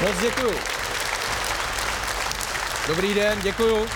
[0.00, 0.54] Moc děkuju.
[2.86, 3.86] Dobrý den, děkuju.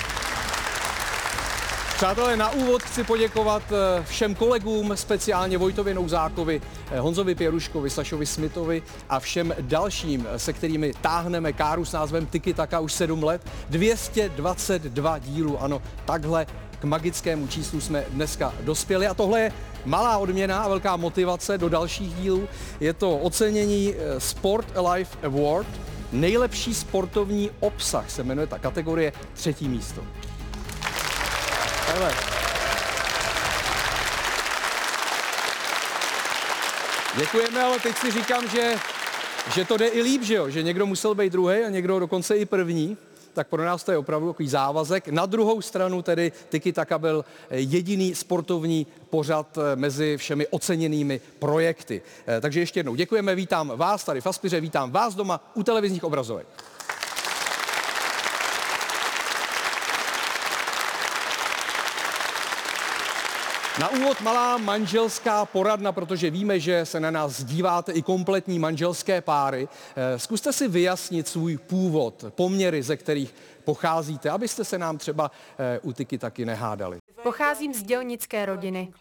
[1.96, 6.60] Přátelé, na úvod chci poděkovat eh, všem kolegům, speciálně Vojtovi Nouzákovi,
[6.90, 12.26] eh, Honzovi Pěruškovi, Sašovi Smitovi a všem dalším, eh, se kterými táhneme káru s názvem
[12.26, 13.42] Tiki Taka už 7 let.
[13.68, 16.46] 222 dílů, ano, takhle
[16.80, 19.52] k magickému číslu jsme dneska dospěli a tohle je
[19.84, 22.48] malá odměna a velká motivace do dalších dílů.
[22.80, 25.68] Je to ocenění Sport Alive Award,
[26.12, 30.02] nejlepší sportovní obsah se jmenuje ta kategorie třetí místo.
[37.16, 38.74] Děkujeme, ale teď si říkám, že,
[39.54, 40.50] že to jde i líp, že jo?
[40.50, 42.96] Že někdo musel být druhý a někdo dokonce i první
[43.34, 45.08] tak pro nás to je opravdu takový závazek.
[45.08, 52.02] Na druhou stranu tedy Tiki Taka byl jediný sportovní pořad eh, mezi všemi oceněnými projekty.
[52.26, 56.04] Eh, takže ještě jednou děkujeme, vítám vás tady v Aspiře, vítám vás doma u televizních
[56.04, 56.46] obrazovek.
[63.80, 69.20] Na úvod malá manželská poradna, protože víme, že se na nás díváte i kompletní manželské
[69.20, 69.68] páry.
[69.96, 73.34] Eh, zkuste si vyjasnit svůj původ, poměry, ze kterých
[73.64, 76.98] pocházíte, abyste se nám třeba eh, u Tyky taky nehádali.
[77.22, 78.92] Pocházím z dělnické rodiny.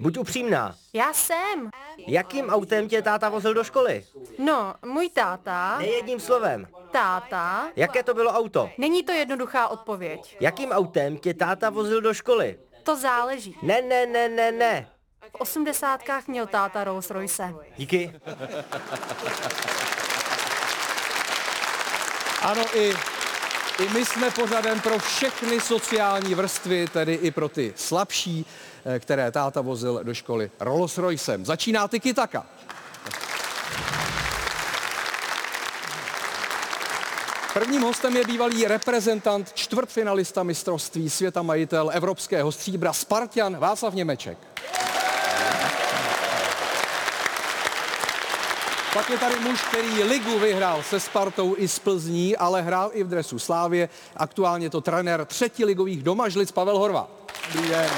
[0.00, 0.74] Buď upřímná.
[0.92, 1.70] Já jsem.
[2.06, 4.04] Jakým autem tě táta vozil do školy?
[4.38, 6.68] No, můj táta, Nejedním slovem.
[6.92, 8.70] táta, Jaké to bylo auto?
[8.78, 10.36] není to jednoduchá odpověď.
[10.40, 12.58] Jakým autem tě táta vozil do školy?
[12.82, 13.56] To záleží.
[13.62, 14.88] Ne, ne, ne, ne, ne.
[15.30, 17.54] V osmdesátkách měl táta Rolls Royce.
[17.76, 18.12] Díky.
[22.42, 22.94] Ano, i,
[23.82, 28.46] i my jsme pořadem pro všechny sociální vrstvy, tedy i pro ty slabší,
[28.84, 31.44] eh, které táta vozil do školy Rolls Roycem.
[31.44, 32.46] Začíná Tiki Taka.
[37.54, 44.38] Prvním hostem je bývalý reprezentant, čtvrtfinalista mistrovství světa, majitel evropského stříbra Spartan Václav Němeček.
[48.94, 53.04] Pak je tady muž, který ligu vyhrál se Spartou i s Plzní, ale hrál i
[53.04, 53.88] v dresu Slávě.
[54.16, 57.08] Aktuálně to trenér třetí ligových domažlic Pavel Horva.
[57.54, 57.90] Dobrý den.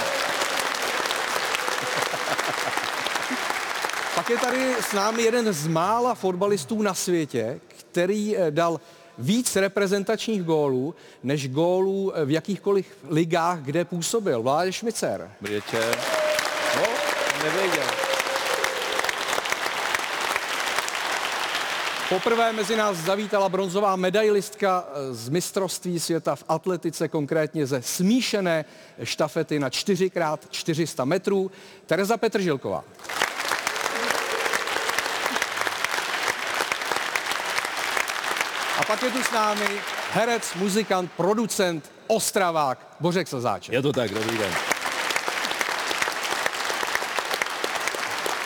[4.14, 8.80] Pak je tady s námi jeden z mála fotbalistů na světě, který eh, dal
[9.18, 14.42] víc reprezentačních gólů, než gólů eh, v jakýchkoliv ligách, kde působil.
[14.42, 15.30] Vládě Šmicer.
[15.40, 15.98] Dobrý večer.
[16.76, 16.82] No,
[17.44, 17.84] nevěděl.
[22.08, 28.64] Poprvé mezi nás zavítala bronzová medailistka eh, z mistrovství světa v atletice, konkrétně ze smíšené
[29.02, 31.50] štafety na 4x400 metrů,
[31.86, 32.84] Tereza Petržilková.
[38.84, 39.80] A pak je tu s námi
[40.12, 43.72] herec, muzikant, producent, ostravák Bořek Slzáček.
[43.72, 44.52] Je to tak, dobrý den.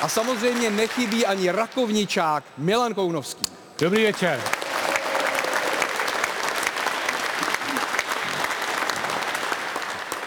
[0.01, 3.45] A samozřejmě nechybí ani rakovničák Milan Kounovský.
[3.81, 4.41] Dobrý večer.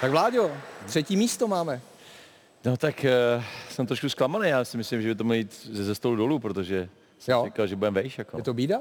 [0.02, 0.52] Tak Vláďo,
[0.86, 1.82] třetí místo máme.
[2.66, 3.06] No tak
[3.38, 6.16] uh, jsem trošku zklamaný, já si myslím, že by to mělo jít ze, ze stolu
[6.16, 6.90] dolů, protože
[7.20, 7.44] jsem Jo.
[7.46, 8.18] říkal, že budeme vejš.
[8.18, 8.38] Jako.
[8.38, 8.78] Je to bída?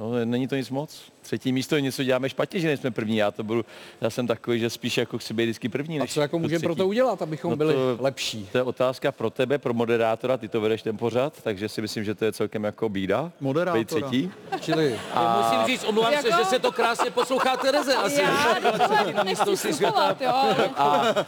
[0.00, 1.02] No, není to nic moc.
[1.22, 3.16] Třetí místo je něco děláme špatně, že nejsme první.
[3.16, 3.64] Já to budu,
[4.00, 6.00] já jsem takový, že spíš jako chci být vždycky první.
[6.00, 8.48] A co jako můžeme pro to udělat, abychom No byli to- lepší?
[8.52, 12.04] To je otázka pro tebe, pro moderátora, ty to vedeš ten pořad, takže si myslím,
[12.04, 13.32] že to je celkem jako bída.
[13.40, 13.80] Moderátora.
[13.80, 14.30] Být třetí.
[14.60, 15.00] Čili
[15.42, 18.20] Musím říct, omlouvám se, že se to krásně poslouchá Tereze asi.
[18.22, 20.32] Já mistrovství nechci vstupovat, jo.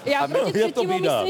[0.04, 1.24] Já proti je to třetímu bída.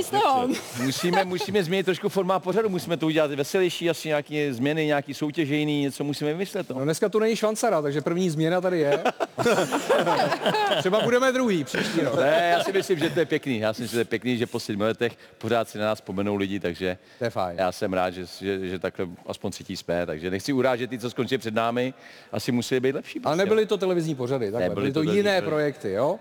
[0.85, 5.57] Musíme, musíme změnit trošku formát pořadu, musíme to udělat veselější, asi nějaké změny, nějaký soutěže
[5.57, 6.69] jiný, něco musíme vymyslet.
[6.71, 6.85] no No.
[6.85, 9.03] dneska tu není švancara, takže první změna tady je.
[10.79, 12.21] Třeba budeme druhý příští rok.
[12.21, 13.59] Ne, já si myslím, že to je pěkný.
[13.59, 15.99] Já si myslím, že to je pěkný, že po sedmi letech pořád si na nás
[15.99, 17.59] vzpomenou lidi, takže To je fajn.
[17.59, 21.11] já jsem rád, že, že, že takhle aspoň třetí jsme, takže nechci urážet ty, co
[21.11, 21.95] skončí před námi,
[22.33, 23.19] asi musí být lepší.
[23.19, 23.45] Ale prostě.
[23.45, 24.69] nebyly to televizní pořady, takhle.
[24.69, 25.47] Nebyly byly to to jiné pořady.
[25.51, 26.19] projekty, jo?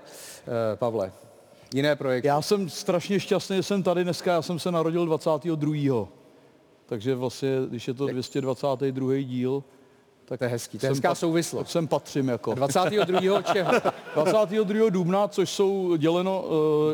[0.48, 1.12] Eh, Pavle,
[1.74, 2.28] jiné projekty.
[2.28, 6.08] Já jsem strašně šťastný, že jsem tady dneska, já jsem se narodil 22.
[6.86, 9.24] Takže vlastně, když je to 222.
[9.24, 9.64] díl,
[10.32, 11.70] Tak to je hezký, to je hezká pat- souvislost.
[11.72, 12.54] Sem patřím jako.
[12.56, 13.42] 22.
[13.42, 13.72] čeho?
[14.16, 14.90] 22.
[14.90, 16.44] dubna, což jsou děleno,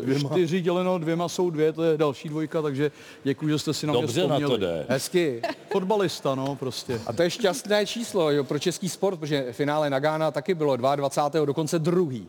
[0.05, 2.91] uh, čtyři děleno dvěma jsou dvě, to je další dvojka, takže
[3.23, 4.51] děkuji, že jste si na mě Dobře na vzpomněli.
[4.51, 4.85] to jde.
[4.89, 5.41] Hezky.
[5.71, 7.01] Fotbalista, no, prostě.
[7.07, 11.45] A to je šťastné číslo jo, pro český sport, protože finále Nagana taky bylo 22.
[11.45, 12.27] dokonce druhý.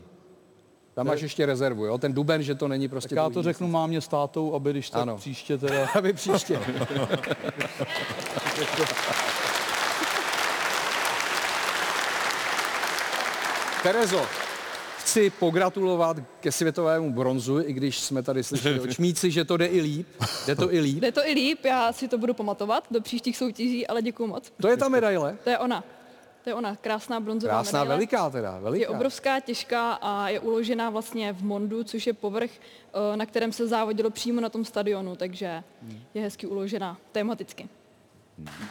[0.94, 1.98] Tam máš ještě rezervu, jo?
[1.98, 4.90] Ten duben, že to není prostě Tak já to řeknu mámě s tátou, aby když
[4.90, 5.16] tak Ano.
[5.16, 5.88] příště teda...
[5.94, 6.58] Aby příště.
[13.82, 14.26] Terezo,
[14.98, 19.66] chci pogratulovat ke světovému bronzu, i když jsme tady slyšeli od Šmíci, že to jde
[19.66, 20.06] i líp.
[20.46, 20.98] Jde to i líp.
[21.00, 24.52] Jde to i líp, já si to budu pamatovat do příštích soutěží, ale děkuji moc.
[24.60, 25.36] To je ta medaile.
[25.44, 25.84] To je ona.
[26.44, 27.96] To je ona, krásná bronzová Krásná, medaile.
[27.96, 28.82] veliká teda, veliká.
[28.82, 32.50] Je obrovská, těžká a je uložená vlastně v Mondu, což je povrch,
[33.12, 35.62] eh, na kterém se závodilo přímo na tom stadionu, takže
[36.14, 37.68] je hezky uložená tematicky.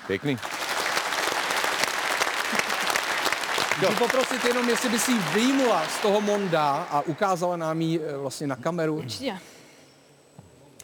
[0.07, 0.38] Pěkný.
[3.85, 8.00] Chci poprosit jenom, jestli by si ji vyjmula z toho Monda a ukázala nám ji
[8.01, 8.95] eh, vlastně na kameru.
[8.95, 9.38] Určitě.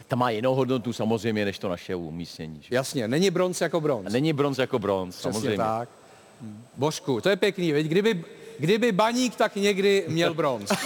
[0.08, 2.58] Ta má jinou hodnotu samozřejmě, než to naše umístění.
[2.62, 2.74] že?
[2.74, 4.06] Jasně, není bronz jako bronz.
[4.06, 5.56] A není bronz jako bronz, Přesně samozřejmě.
[5.58, 5.88] tak.
[6.76, 7.86] Božku, to je pěkný, veď?
[7.86, 8.24] Kdyby,
[8.58, 10.70] kdyby baník, tak někdy měl bronz.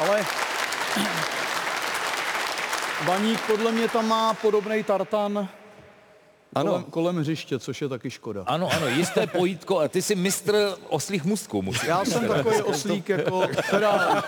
[0.00, 0.24] Ale
[3.06, 5.48] Baník podle mě tam má podobný tartan
[6.56, 6.70] Ano.
[6.70, 8.44] kolem, kolem hřiště, což je taky škoda.
[8.46, 9.78] Ano, ano, jisté pojítko.
[9.78, 11.88] A ty jsi mistr oslých mustků, musím.
[11.88, 14.24] Já jsem takový oslík jako, teda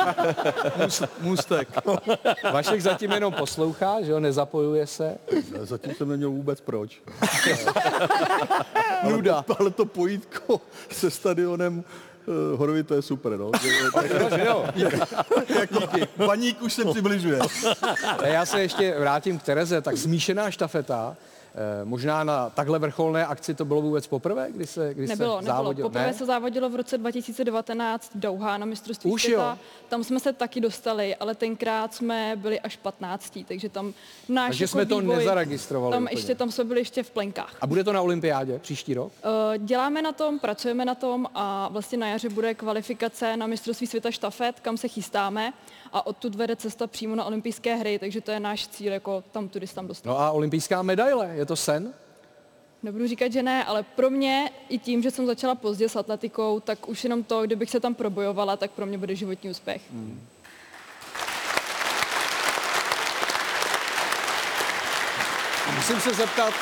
[0.76, 1.68] mus, můstek.
[2.52, 5.16] Vašek zatím jenom poslouchá, že jo, nezapojuje se.
[5.60, 6.98] Zatím jsem neměl vůbec proč.
[9.10, 9.44] Nuda.
[9.48, 10.60] Ale, ale to pojítko
[10.90, 11.84] se stadionem
[12.26, 13.50] uh, Horovi, to je super, no.
[14.74, 16.08] Díky.
[16.16, 17.38] Baník už se přibližuje.
[18.18, 21.27] A já se ještě vrátím k Tereze, tak smíšená štafeta, eh,
[21.84, 25.56] možná na takhle vrcholné akci to bylo vůbec poprvé, kdy se, kdy Nebylo, se nebylo.
[25.56, 25.88] závodilo?
[25.88, 26.14] Poprvé Ne?
[26.14, 29.50] se závodilo v roce 2019 Douha na mistrovství Už světa.
[29.50, 29.58] jo.
[29.88, 33.38] Tam jsme se taky dostali, ale tenkrát jsme byli až 15.
[33.48, 33.92] Takže tam
[34.28, 36.18] náš Takže jako jsme to vývoj, nezaregistrovali Tam úplně.
[36.18, 37.54] ještě, tam jsme byli ještě v plenkách.
[37.60, 39.12] A bude to na olympiádě příští rok?
[39.54, 43.86] Eh, Děláme na tom, pracujeme na tom a vlastně na jaře bude kvalifikace na mistrovství
[43.86, 45.52] světa štafet, kam se chystáme
[45.92, 49.48] a odtud vede cesta přímo na olympijské hry, takže to je náš cíl, jako tam
[49.48, 50.10] tudy se tam dostat.
[50.10, 51.94] No a olympijská medaile, je to sen?
[52.82, 56.60] Nebudu říkat, že ne, ale pro mě i tím, že jsem začala pozdě s atletikou,
[56.60, 59.82] tak už jenom to, kdybych se tam probojovala, tak pro mě bude životní úspěch.
[65.76, 66.54] Musím se zeptat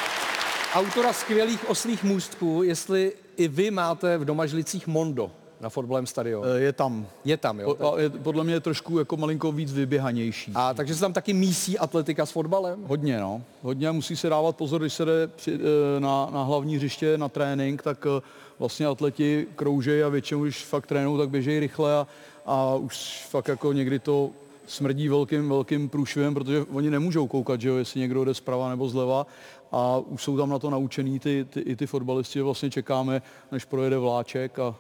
[0.75, 5.31] autora skvělých oslých můstků, jestli i vy máte v domažlicích Mondo
[5.61, 6.44] na fotbalovém stadionu.
[6.49, 7.06] Eh, Je tam.
[7.25, 7.75] Je tam, jo?
[7.75, 10.53] Po- je, podle mě je trošku jako malinko víc vyběhanější.
[10.55, 12.85] A takže se tam taky mísí atletika s fotbalem?
[12.87, 13.43] Hodně, no.
[13.62, 17.29] Hodně musí se dávat pozor, když se jde při, eh, na, na hlavní hřiště na
[17.29, 18.23] trénink, tak eh,
[18.58, 22.06] vlastně atleti kroužejí a většinou, když fakt trénují, tak běžejí rychle a,
[22.47, 24.31] a už fakt jako někdy to
[24.67, 28.88] smrdí velkým, velkým průšvivem, protože oni nemůžou koukat, že jo, jestli někdo jde zprava nebo
[28.88, 29.26] zleva
[29.73, 33.23] a už jsou tam na to naučený ty, ty, i ty fotbalisti, vlastně čekáme,
[33.53, 34.75] než projede vláček a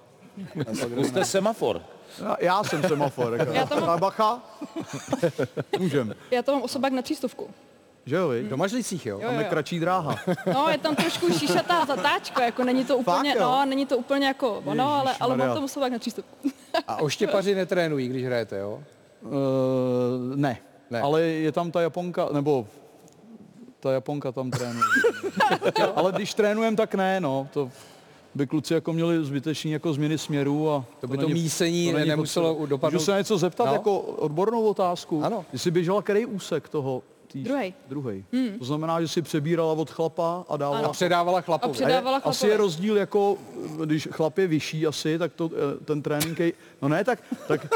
[0.74, 1.82] Zkuste semafor.
[2.22, 3.34] já, já jsem semafor.
[3.38, 3.52] Jako.
[3.52, 4.42] Já tam mám- bacha?
[5.78, 6.14] Můžem.
[6.30, 7.50] Já to mám osobák na třístovku.
[8.06, 8.48] Že jo, V vy?
[8.48, 9.18] domažlicích, jo?
[9.20, 9.50] Jo, Tam je jo.
[9.50, 10.16] kratší dráha.
[10.54, 13.48] No, je tam trošku šíšatá zatáčka, jako není to úplně, Fakt, jo?
[13.50, 16.50] no, není to úplně jako ono, ale, ale mám tam osobák na třístovku.
[16.88, 18.82] A oštěpaři netrénují, když hrajete, jo?
[19.22, 19.30] Uh,
[20.36, 20.36] ne.
[20.36, 20.58] Ne.
[20.90, 21.00] ne.
[21.00, 22.66] Ale je tam ta Japonka, nebo
[23.80, 24.84] ta Japonka tam trénuje.
[25.96, 27.48] Ale když trénujeme, tak ne, no.
[27.52, 27.70] To
[28.36, 32.54] by kluci jako měli zbytečný jako změny směru a To by to mísení není nemuselo
[32.54, 32.66] potřeba.
[32.70, 33.70] dopadnout- Můžu se na něco zeptat, No.
[33.70, 33.74] no?
[33.74, 35.24] jako odbornou otázku?
[35.24, 35.44] Ano.
[35.50, 37.02] Ty jsi běžela který úsek toho?
[37.32, 37.42] Tý...
[37.44, 37.74] Druhej.
[37.88, 38.24] Druhý.
[38.32, 38.58] Hmm.
[38.58, 40.78] To znamená, že si přebírala od chlapa a dávala...
[40.78, 40.88] Ano.
[40.88, 41.72] A předávala A chlapovi.
[41.72, 42.52] před- Předávala A je- asi chlapovi.
[42.52, 43.36] je rozdíl jako,
[43.84, 46.52] když chlap je vyšší asi, tak to, eh, ten trénink je...
[46.82, 47.66] No ne, tak, tak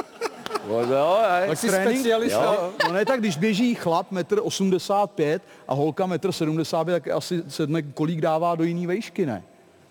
[0.68, 1.48] No, jo, hej.
[1.48, 2.44] Tak jsi trénink- specialista.
[2.44, 2.70] Jo.
[2.86, 7.82] No ne, tak když běží chlap 1,85 m a holka 1,75 m, tak asi sedne,
[7.82, 9.42] kolik dává do jiný vejšky, ne?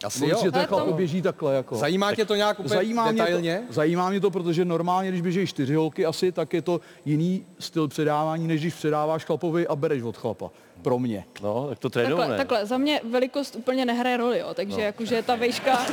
[0.03, 0.37] Asi jo.
[0.41, 1.75] Ten Ale chlap to- běží takhle jako.
[1.75, 3.63] Zajímá tě to nějak úplně Zajímá mě, detailně?
[3.67, 7.45] to, zajímá mě to, protože normálně, když běží čtyři holky asi, tak je to jiný
[7.59, 10.49] styl předávání, než když předáváš chlapovi a bereš od chlapa.
[10.81, 11.23] Pro mě.
[11.41, 14.83] No, tak to trénují, Takhle, takhle, za mě velikost úplně nehraje roli, jo, takže no.
[14.83, 15.79] jakože ta vejška,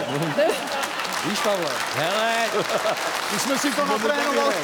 [1.30, 2.34] Víš, Pavle, Hele,
[3.32, 4.54] My jsme si to natrénovali.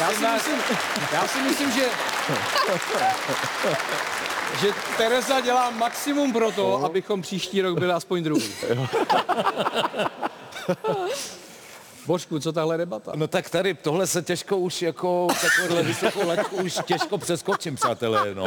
[0.00, 0.58] já si myslím,
[1.12, 1.84] já si myslím že,
[4.60, 8.52] že Tereza dělá maximum pro to, abychom příští rok byli aspoň druhý.
[12.06, 13.12] Božku, co tahle debata?
[13.14, 18.34] No tak tady tohle se těžko už jako takovouhle vysokou laťku už těžko přeskočím, přátelé,
[18.34, 18.44] no.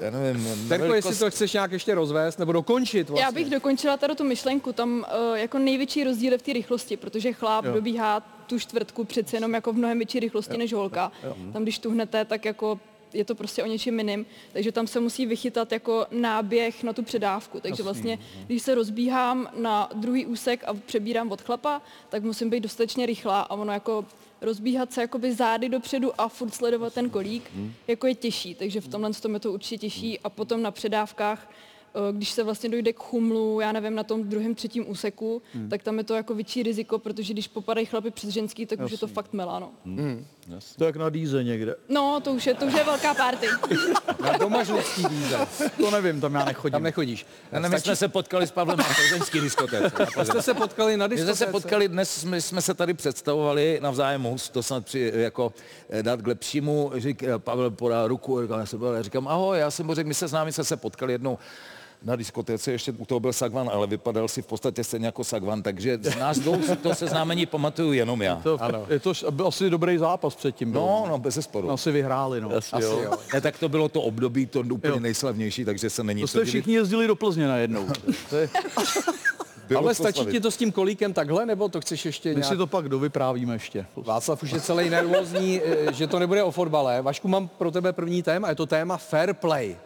[0.00, 3.24] Já nevím, Terko, jestli velikost- to chceš nějak ještě rozvést nebo dokončit vlastně.
[3.24, 6.96] Já bych dokončila tady tu myšlenku, tam uh, jako největší rozdíl je v té rychlosti,
[6.96, 7.72] protože chlap jo.
[7.72, 10.58] dobíhá tu čtvrtku přece jenom jako v mnohem větší rychlosti jo.
[10.58, 11.12] než holka.
[11.24, 11.36] Jo.
[11.52, 12.80] Tam když tuhnete, tak jako
[13.12, 17.02] je to prostě o něčem jiným, takže tam se musí vychytat jako náběh na tu
[17.02, 17.60] předávku.
[17.60, 22.60] Takže vlastně, když se rozbíhám na druhý úsek a přebírám od chlapa, tak musím být
[22.60, 24.04] dostatečně rychlá a ono jako
[24.40, 27.50] rozbíhat se jakoby zády dopředu a furt sledovat ten kolík,
[27.88, 30.18] jako je těžší, takže v tomhle tom je to určitě těžší.
[30.20, 34.24] A potom na předávkách eh, když se vlastně dojde k chumlu, já nevím, na tom
[34.24, 38.30] druhém, třetím úseku, tak tam je to jako větší riziko, protože když popadají chlapy přes
[38.30, 39.70] ženský, tak už je to fakt melano.
[40.35, 41.74] To je jak na dýze někde.
[41.88, 43.46] No, to už je, to už je velká party.
[44.22, 45.38] Na domažlický díze.
[45.76, 46.72] To nevím, tam já nechodím.
[46.72, 47.26] Tam nechodíš.
[47.52, 50.04] Já nevím, my jsme se potkali s Pavlem na plzeňský diskotéce.
[50.16, 51.44] A jste se potkali na My jsme diskotéce?
[51.44, 55.52] se potkali dnes, my jsme se tady představovali navzájem, si to snad při, jako
[55.90, 59.58] eh, dát k lepšímu, řík, Pavel podá ruku, říkám, já, jsem, byl- já říkám, ahoj,
[59.58, 61.38] já jsem Bořek, my se s námi jsme se potkali jednou
[62.02, 65.62] na diskotéce, ještě u toho byl Sagvan, ale vypadal si v podstatě stejně jako Sagvan,
[65.62, 68.40] takže z nás dvou si to seznámení pamatuju jenom já.
[68.42, 70.72] To, je to byl asi dobrý zápas předtím.
[70.72, 70.80] byl.
[70.80, 71.70] No, no, bez zesporu.
[71.70, 72.50] Asi vyhráli, no.
[72.56, 73.18] Asi jo.
[73.34, 75.00] Ne, tak to bylo to období, to úplně Jo.
[75.00, 77.86] nejslavnější, takže se není To co jste všichni jezdili do Plzně najednou.
[78.30, 78.48] To je,
[79.68, 80.32] Bylo Ale stačí slavit.
[80.32, 82.48] ti to s tím kolíkem takhle, nebo to chceš ještě my nějak...
[82.52, 83.86] si to pak dovyprávíme ještě.
[83.96, 87.02] Václav už je celý nervózní, eh, že to nebude o fotbale.
[87.02, 89.76] Vašku, mám pro tebe první téma, je to téma fair play.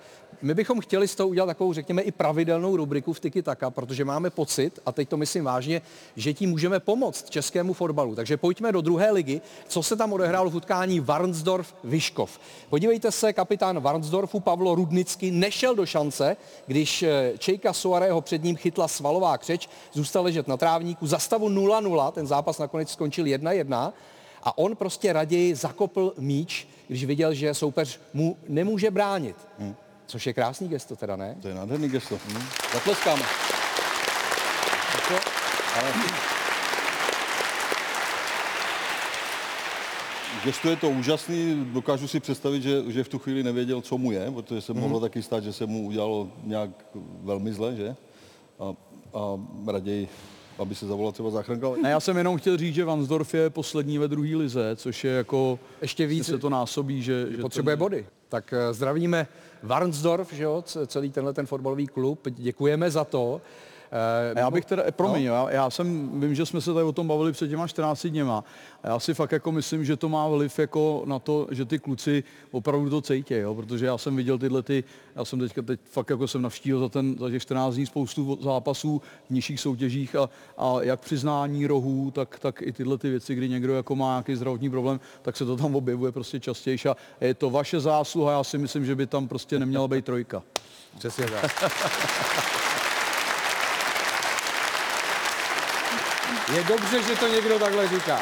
[0.42, 4.04] My bychom chtěli z toho udělat takovou, řekněme, i pravidelnou rubriku v Tiki Taka, protože
[4.04, 5.82] máme pocit, a teď to myslím vážně,
[6.16, 8.14] že tím můžeme pomoct českému fotbalu.
[8.14, 9.40] Takže pojďme do druhé ligy.
[9.68, 12.28] Co se tam odehrálo v utkání Varnsdorf-Vyškov?
[12.70, 18.56] Podívejte se, kapitán Varnsdorfu Pavlo Rudnický nešel do šance, když eh, Čejka Soareho před ním
[18.56, 23.92] chytla svalová křeč, zůstal ležet na trávníku, za stavu 0-0, ten zápas nakonec skončil 1-1
[24.42, 29.36] a on prostě raději zakopl míč, když viděl, že soupeř mu nemůže bránit.
[30.10, 31.36] Což je krásný gesto teda, ne?
[31.42, 32.18] To je nádherný gesto.
[32.28, 32.42] Hmm.
[32.74, 33.22] Zatleskáme.
[40.44, 44.12] Gesto je to úžasný, dokážu si představit, že, že v tu chvíli nevěděl, co mu
[44.12, 46.70] je, protože se mohlo taky stát, že se mu udělalo nějak
[47.22, 47.96] velmi zle, že?
[48.60, 48.64] A,
[49.14, 49.38] a
[49.72, 50.08] raději,
[50.58, 51.66] aby se zavolal třeba záchranka.
[51.66, 55.04] ale- Ne, já jsem jenom chtěl říct, že Vansdorf je poslední ve druhé lize, což
[55.04, 55.58] je jako...
[55.82, 57.26] Ještě víc se to násobí, že...
[57.30, 58.06] že potřebuje ten- body.
[58.30, 59.26] Tak eh, zdravíme
[59.62, 63.40] Varnsdorf, že jo, celý tenhle ten fotbalový klub, děkujeme za to.
[63.92, 65.30] Eh, já bych teda, promiň, No.
[65.34, 65.34] no.
[65.48, 68.44] já, já jsem, vím, že jsme se tady o tom bavili před těma 14 dněma.
[68.82, 71.78] A já si fakt jako myslím, že to má vliv jako na to, že ty
[71.78, 73.54] kluci opravdu to cítí, jo?
[73.54, 74.84] protože já jsem viděl tyhle ty,
[75.16, 78.38] já jsem teďka teď fakt jako jsem navštívil za, ten, za těch 14 dní spoustu
[78.42, 80.28] zápasů v nižších soutěžích a,
[80.58, 84.34] a jak přiznání rohů, tak, tak i tyhle ty věci, kdy někdo jako má nějaký
[84.36, 88.44] zdravotní problém, tak se to tam objevuje prostě častěji a je to vaše zásluha, já
[88.44, 90.42] si myslím, že by tam prostě neměla být trojka.
[90.98, 91.64] Přesně tak.
[96.54, 98.20] Je dobře, že to někdo takhle říká.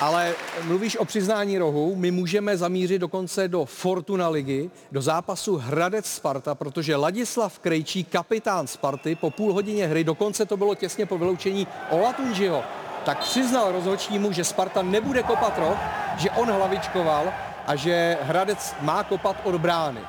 [0.00, 6.06] Ale mluvíš o přiznání rohu, my můžeme zamířit dokonce do Fortuna ligy, do zápasu Hradec
[6.06, 11.18] Sparta, protože Ladislav Krejčí, kapitán Sparty, po půl hodině hry, dokonce to bylo těsně po
[11.18, 12.64] vyloučení Olatunžiho,
[13.04, 15.78] tak přiznal rozhodčímu, že Sparta nebude kopat roh,
[16.18, 17.32] že on hlavičkoval
[17.66, 20.00] a že Hradec má kopat od brány.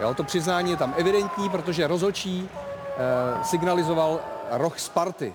[0.00, 5.34] Jo, to přiznání je tam evidentní, protože rozhodčí eh, signalizoval roh Sparty.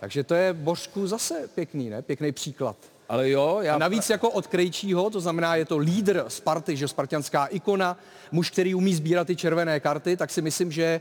[0.00, 2.02] Takže to je Božku zase pěkný, ne?
[2.02, 2.76] Pěkný příklad.
[3.08, 3.74] Ale jo, já...
[3.74, 7.98] A navíc jako od Krejčího, to znamená, je to lídr Sparty, že spartianská ikona,
[8.32, 11.00] muž, který umí sbírat ty červené karty, tak si myslím, že eh,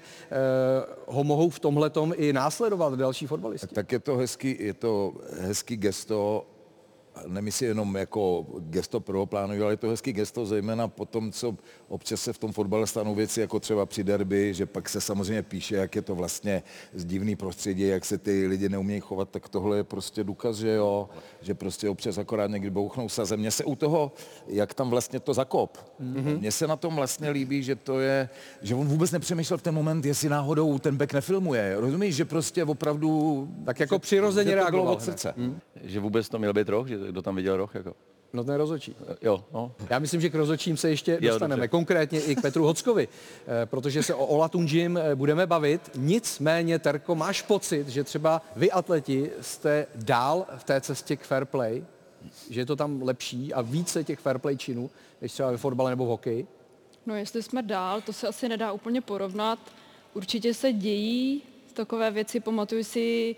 [1.08, 3.68] ho mohou v tomhletom i následovat další fotbalisti.
[3.68, 6.46] Tak je to hezký, je to hezký gesto,
[7.28, 11.56] nemyslím jenom jako gesto prvoplánový, ale je to hezký gesto zejména po tom, co
[11.88, 15.44] občas se v tom fotbale stanou věci, jako třeba při derby, že pak se samozřejmě
[15.44, 19.50] píše, jak je to vlastně z divný prostředí, jak se ty lidi neumějí chovat, tak
[19.50, 21.10] tohle je prostě důkaz, že jo,
[21.42, 24.12] že prostě občas akorát někdy bouchnou sa země se u toho,
[24.48, 25.78] jak tam vlastně to zakop.
[26.02, 26.40] Mm-hmm.
[26.40, 28.30] Mně se na tom vlastně líbí, že to je,
[28.62, 31.76] že on vůbec nepřemýšlel v ten moment, jestli náhodou ten bek nefilmuje.
[31.80, 33.48] Rozumíš, že prostě opravdu...
[33.66, 35.06] Tak jako že- přirozeně že to reagoval od hned.
[35.06, 35.34] srdce.
[35.84, 37.94] Že vůbec to měl být roh, že kdo tam viděl roh, jako.
[38.34, 38.96] No ten rozhodčí.
[39.22, 39.72] Jo, no.
[39.90, 41.68] Já myslím, že k rozhodčím se ještě dostaneme, dobře.
[41.68, 45.92] konkrétně i k Petru Hockovi, eh, protože se o Olatunžim eh, budeme bavit.
[45.96, 51.46] Nicméně, Terko, máš pocit, že třeba vy atleti jste dál v té cestě k fair
[51.46, 51.86] play,
[52.50, 54.90] že je to tam lepší a více těch fair play činů,
[55.22, 56.48] než třeba ve fotbale nebo v hokeji?
[57.06, 59.60] No jestli jsme dál, to se asi nedá úplně porovnat.
[60.14, 61.42] Určitě se dějí
[61.74, 63.36] takové věci, pamatuju si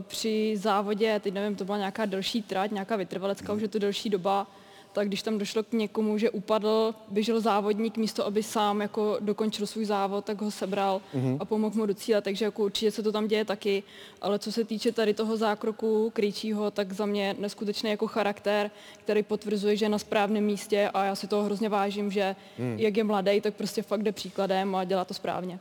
[0.00, 4.10] při závodě, teď nevím, to byla nějaká delší trať, nějaká vytrvalecká, už je to delší
[4.10, 4.46] doba,
[4.92, 9.66] tak když tam došlo k někomu, že upadl, běžel závodník místo, aby sám jako dokončil
[9.66, 11.00] svůj závod, tak ho sebral
[11.40, 13.82] a pomohl mu do cíle, takže jako určitě se to tam děje taky,
[14.20, 19.22] ale co se týče tady toho zákroku Krejčího, tak za mě neskutečný jako charakter, který
[19.22, 22.36] potvrzuje, že je na správném místě a já si toho hrozně vážím, že
[22.76, 25.58] jak je mladý, tak prostě fakt jde příkladem a dělá to správně.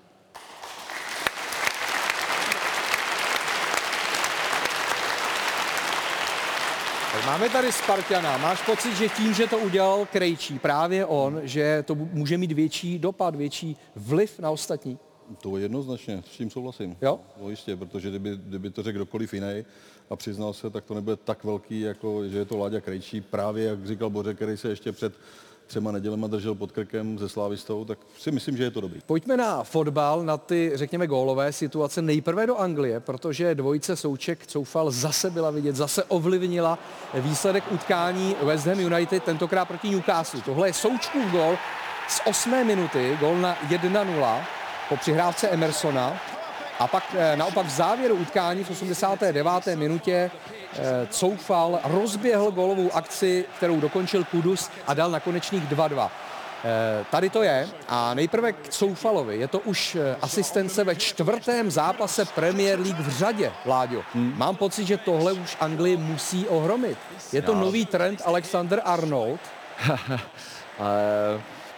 [7.16, 8.38] Tak máme tady Spartana.
[8.38, 13.00] Máš pocit, že tím, že to udělal Krejčí, právě on, že to může mít větší
[13.00, 14.98] dopad, větší vliv na ostatní?
[15.42, 16.98] To jednoznačně, s tím souhlasím.
[17.02, 17.20] Jo?
[17.42, 19.66] No jistě, protože kdyby, kdyby to řekl kdokoliv jiný
[20.10, 23.22] a přiznal se, tak to nebude tak velký, jako že je to Láďa Krejčí.
[23.22, 25.14] Právě, jak říkal Bořek, který se ještě před
[25.68, 29.00] třema nedělema držel pod krkem se Slávistou, tak si myslím, že je to dobrý.
[29.06, 32.02] Pojďme na fotbal, na ty, řekněme, gólové situace.
[32.02, 36.80] Nejprve do Anglie, protože dvojice Souček Coufal zase byla vidět, zase ovlivnila
[37.14, 40.42] výsledek utkání West Ham United, tentokrát proti Newcastle.
[40.42, 41.58] Tohle je Součkův gól
[42.08, 42.66] z 8.
[42.66, 44.44] minuty, gól na 1-0
[44.90, 46.35] po přihrávce Emersona.
[46.80, 49.46] A pak eh, naopak v závěru utkání v 89.
[49.76, 50.32] minutě
[50.74, 56.10] eh, Coufal rozběhl gólovou akci, kterou dokončil Kudus a dal na konečných 2-2.
[56.64, 57.68] Eh, Tady to je.
[57.88, 59.38] A nejprve k Coufalovi.
[59.38, 64.04] Je to už asistence ve čtvrtém zápase Premier League v řadě, Láďo.
[64.14, 66.98] Mám pocit, že tohle už Anglii musí ohromit.
[67.34, 69.40] Je to nový trend Alexander Arnold.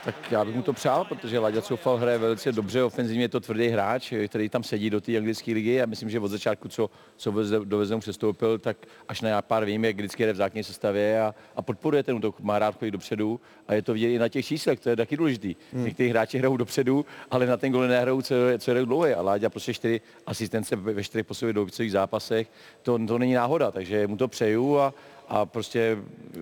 [0.08, 3.40] Tak já bych mu to přál, protože Láďa Coufal hraje velice dobře, ofenzivně je to
[3.40, 5.74] tvrdý hráč, který tam sedí do té anglické ligy.
[5.74, 7.32] Já myslím, že od začátku, co, co
[7.64, 11.62] do Vezemu přestoupil, tak až na pár výjimek vždycky jde v základní sestavě a, a
[11.62, 14.80] podporuje ten útok, má rád chodit dopředu a je to vidět i na těch číslech,
[14.80, 15.56] to je taky důležitý.
[15.74, 15.86] Hmm.
[15.86, 19.16] Někteří hráči hrajou dopředu, ale na ten gol nehrajou, co, co hrajou dlouhé.
[19.16, 22.48] A Láďa prostě čtyři asistence ve čtyřech posledních zápasech,
[22.82, 24.94] to, to není náhoda, takže mu to přeju a,
[25.30, 25.98] a prostě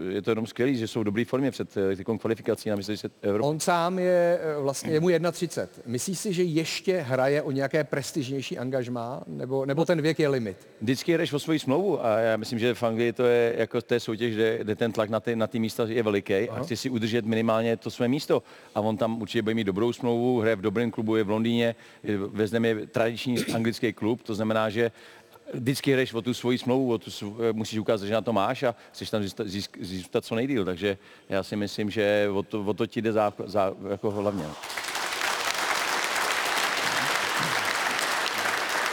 [0.09, 3.47] je to jenom skvělé, že jsou v dobré formě před eh, kvalifikací na mistrovství Evropy.
[3.47, 5.83] On sám je eh, vlastně, je mu 31.
[5.85, 9.23] Myslíš si, že ještě hraje o nějaké prestižnější angažmá?
[9.27, 10.57] Nebo, nebo ten věk je limit?
[10.81, 13.99] Vždycky jdeš o svoji smlouvu a já myslím, že v Anglii to je jako té
[13.99, 16.89] soutěž, kde, kde ten tlak na ty, na ty místa je veliký a chci si
[16.89, 18.43] udržet minimálně to své místo.
[18.75, 21.75] A on tam určitě bude mít dobrou smlouvu, hraje v dobrém klubu, je v Londýně,
[22.03, 24.91] je- ve Znemu je tradiční anglický klub, to znamená, že
[25.53, 28.63] vždycky hraješ o tu svoji smlouvu, o tu, sv- musíš ukázat, že na to máš
[28.63, 29.47] a chceš tam zůstat,
[29.79, 30.65] zůstat co nejdíl.
[30.65, 30.97] Takže
[31.29, 34.45] já si myslím, že o to, o to ti jde za, za, jako hlavně.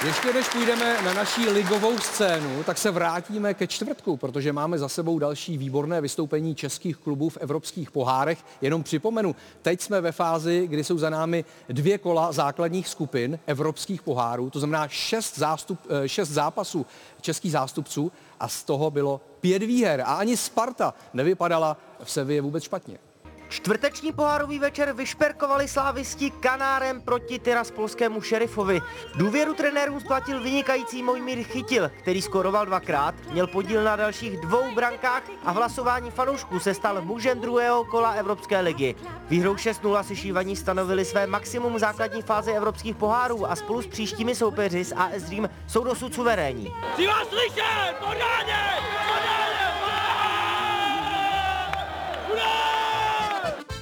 [0.07, 4.89] Ještě než půjdeme na naší ligovou scénu, tak se vrátíme ke čtvrtku, protože máme za
[4.89, 8.45] sebou další výborné vystoupení českých klubů v evropských pohárech.
[8.61, 14.03] Jenom připomenu, teď jsme ve fázi, kdy jsou za námi dvě kola základních skupin evropských
[14.03, 16.87] pohárů, to znamená šest, zástup, eh, šest zápasů
[17.21, 20.01] českých zástupců a z toho bylo pět výher.
[20.01, 23.12] A ani Sparta nevypadala v Sevě vůbec špatně.
[23.53, 28.81] Čtvrteční pohárový večer vyšperkovali slávisti kanárem proti tiraspolskému šerifovi.
[29.15, 35.23] Důvěru trenérům splatil vynikající Mojmír Chytil, který skoroval dvakrát, měl podíl na dalších dvou brankách
[35.45, 38.95] a v hlasování fanoušků se stal mužem druhého kola Evropské ligy.
[39.29, 44.35] Výhrou 6-0 si šívaní stanovili své maximum základní fáze evropských pohárů a spolu s příštími
[44.35, 46.73] soupeři z AS Dream jsou dosud suverénní.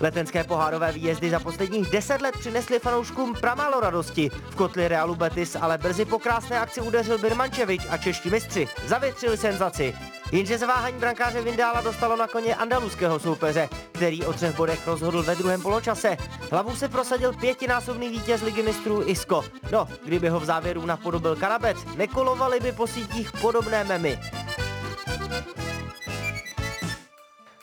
[0.01, 4.31] Letenské pohárové výjezdy za posledních 10 let přinesly fanouškům pramálo radosti.
[4.51, 9.37] V kotli Realu Betis ale brzy po krásné akci udeřil Birmančevič a čeští mistři zavětřili
[9.37, 9.95] senzaci.
[10.33, 15.37] Jenže zaváhání brankáře Vindála dostalo na koně andaluského soupeře, který o třech bodech rozhodl ve
[15.37, 16.17] druhém poločase.
[16.51, 19.45] Hlavu se prosadil pětinásobný vítěz ligy mistrů Isko.
[19.73, 24.19] No, kdyby ho v závěru napodobil Karabec, nekolovaly by po sítích podobné memy.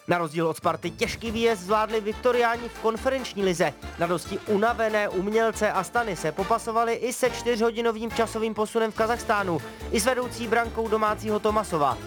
[0.10, 3.74] Na rozdíl od Sparty těžký výjezd zvládli Viktoriáni v konferenční lize.
[4.00, 9.62] Na dosti unavené umělce a stany se popasovali i se čtyřhodinovým časovým posunem v Kazachstánu,
[9.91, 11.98] i s vedoucí brankou domácího Tomasova.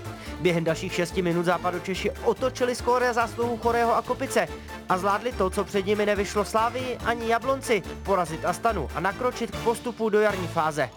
[0.40, 4.48] Během dalších šesti minut západu Češi otočili skóre zásluhu Chorého a Kopice
[4.88, 9.64] a zvládli to, co před nimi nevyšlo Slávii ani Jablonci, porazit Astanu a nakročit k
[9.64, 10.90] postupu do jarní fáze.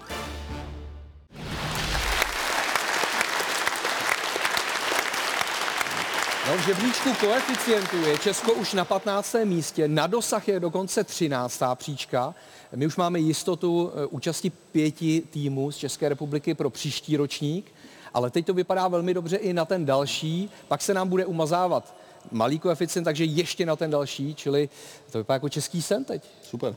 [6.48, 9.36] No, v žebříčku koeficientů je Česko už na 15.
[9.44, 11.64] místě, na dosah je dokonce 13.
[11.76, 12.36] příčka.
[12.76, 17.72] My už máme jistotu eh, účasti pěti týmů z České republiky pro příští ročník,
[18.14, 21.96] ale teď to vypadá velmi dobře i na ten další, pak se nám bude umazávat
[22.32, 24.70] malý koeficient, takže ještě na ten další, čili
[25.12, 26.24] to vypadá jako český sen teď.
[26.44, 26.76] Super.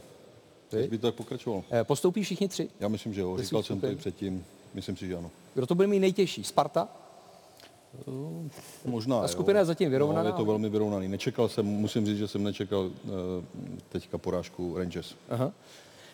[0.69, 0.77] Ty?
[0.77, 1.65] Teď by to tak pokračovalo.
[1.71, 2.69] Eh, Postoupí všichni tři.
[2.81, 3.37] Já myslím, že jo.
[3.39, 4.45] Říkal jsem to i předtím.
[4.75, 5.31] Myslím si, že ano.
[5.55, 6.45] Kdo to bude mít nejtěžší?
[6.45, 6.89] Sparta?
[8.85, 9.63] Možná, Ta skupina jo.
[9.63, 10.23] je zatím vyrovnaná.
[10.23, 11.09] No, je to velmi vyrovnaný.
[11.09, 13.09] Nečekal jsem, musím říct, že jsem nečekal eh,
[13.89, 15.15] teďka porážku Rangers.
[15.29, 15.53] Aha.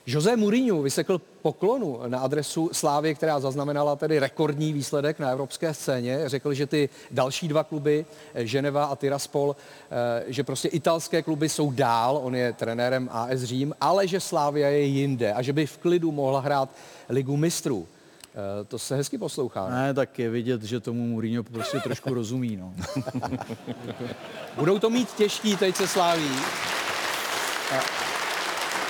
[0.06, 6.28] Jose Mourinho vysekl poklonu na adresu Slávy, která zaznamenala tedy rekordní výsledek na evropské scéně.
[6.28, 9.56] Řekl, že ty další dva kluby, eh, Ženeva a Tiraspol,
[9.90, 14.68] eh, že prostě italské kluby jsou dál, on je trenérem AS Řím, ale že Slávia
[14.68, 16.68] je jinde a že by v klidu mohla hrát
[17.08, 17.86] ligu mistrů.
[18.34, 19.68] Eh, To se hezky poslouchá.
[19.68, 19.82] Ne?
[19.82, 22.56] Ne, tak je vidět, že tomu Mourinho prostě trošku rozumí.
[22.56, 22.74] No.
[24.56, 26.30] Budou to mít těžký teď se Sláví.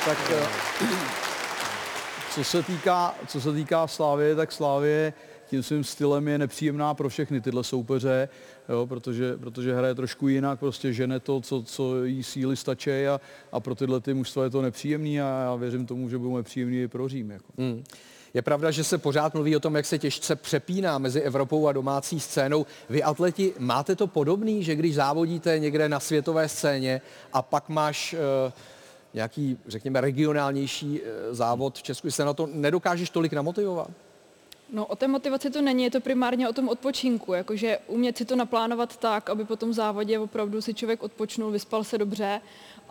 [0.05, 0.47] Tak eh,
[2.35, 5.13] co se týká, co se týká Slávie, tak Slávie
[5.47, 8.29] tím svým stylem je nepříjemná pro všechny tyhle soupeře,
[8.69, 13.21] jo, protože, protože hraje trošku jinak, prostě žene to, co, co jí síly stačí a,
[13.53, 16.83] a pro tyhle ty mužstva je to nepříjemný a já věřím tomu, že budou nepříjemný
[16.83, 17.31] i pro Řím.
[17.31, 17.53] Jako.
[17.59, 17.85] Hmm.
[18.35, 21.73] Je pravda, že se pořád mluví o tom, jak se těžce přepíná mezi Evropou a
[21.73, 22.67] domácí scénou.
[22.89, 27.01] Vy atleti máte to podobný, že když závodíte někde na světové scéně
[27.33, 28.53] a pak máš uh,
[29.15, 33.91] nějaký, řekněme, regionálnější uh, závod v Česku, se na to nedokážeš tolik namotivovat?
[34.73, 38.25] No o té motivaci to není, je to primárně o tom odpočinku, jakože umět si
[38.25, 42.41] to naplánovat tak, aby po tom závodě opravdu si člověk odpočnul, vyspal se dobře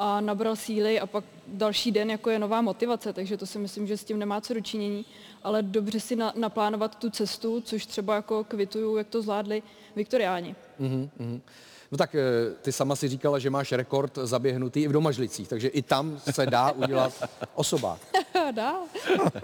[0.04, 3.88] a nabral síly a pak další den jako je nová motivace, takže to si myslím,
[3.88, 5.06] že s tím nemá co dočinění,
[5.44, 9.64] ale dobře si na, naplánovat tu cestu, což třeba jako kvituju, jak to zvládli
[9.96, 10.56] viktoriáni.
[10.82, 11.42] Mm-hmm, mm-hmm.
[11.92, 12.22] No tak eh,
[12.62, 16.46] ty sama si říkala, že máš rekord zaběhnutý i v domažlicích, takže i tam se
[16.46, 18.00] dá udělat osoba.
[18.52, 18.76] Dá.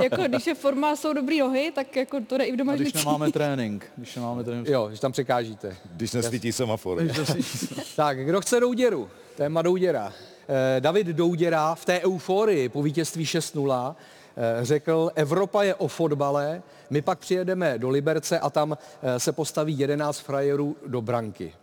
[0.04, 2.58] jako když je forma, jsou dobrý nohy, tak jako to jde i v A když
[2.58, 3.06] domažlicích.
[3.06, 5.78] nemáme trénink, když nemáme trénink, Jo, že tam překážíte.
[5.96, 7.04] Když nesvítí semafor.
[7.96, 9.10] Tak, kdo chce Douděru?
[9.36, 10.14] Téma Douděra.
[10.50, 13.96] Eh, David Douděra v té euforii po vítězství 6-0
[14.38, 19.32] eh, řekl, Evropa je o fotbale, my pak přijedeme do Liberce a tam eh, se
[19.32, 21.54] postaví 11 frajerů do branky.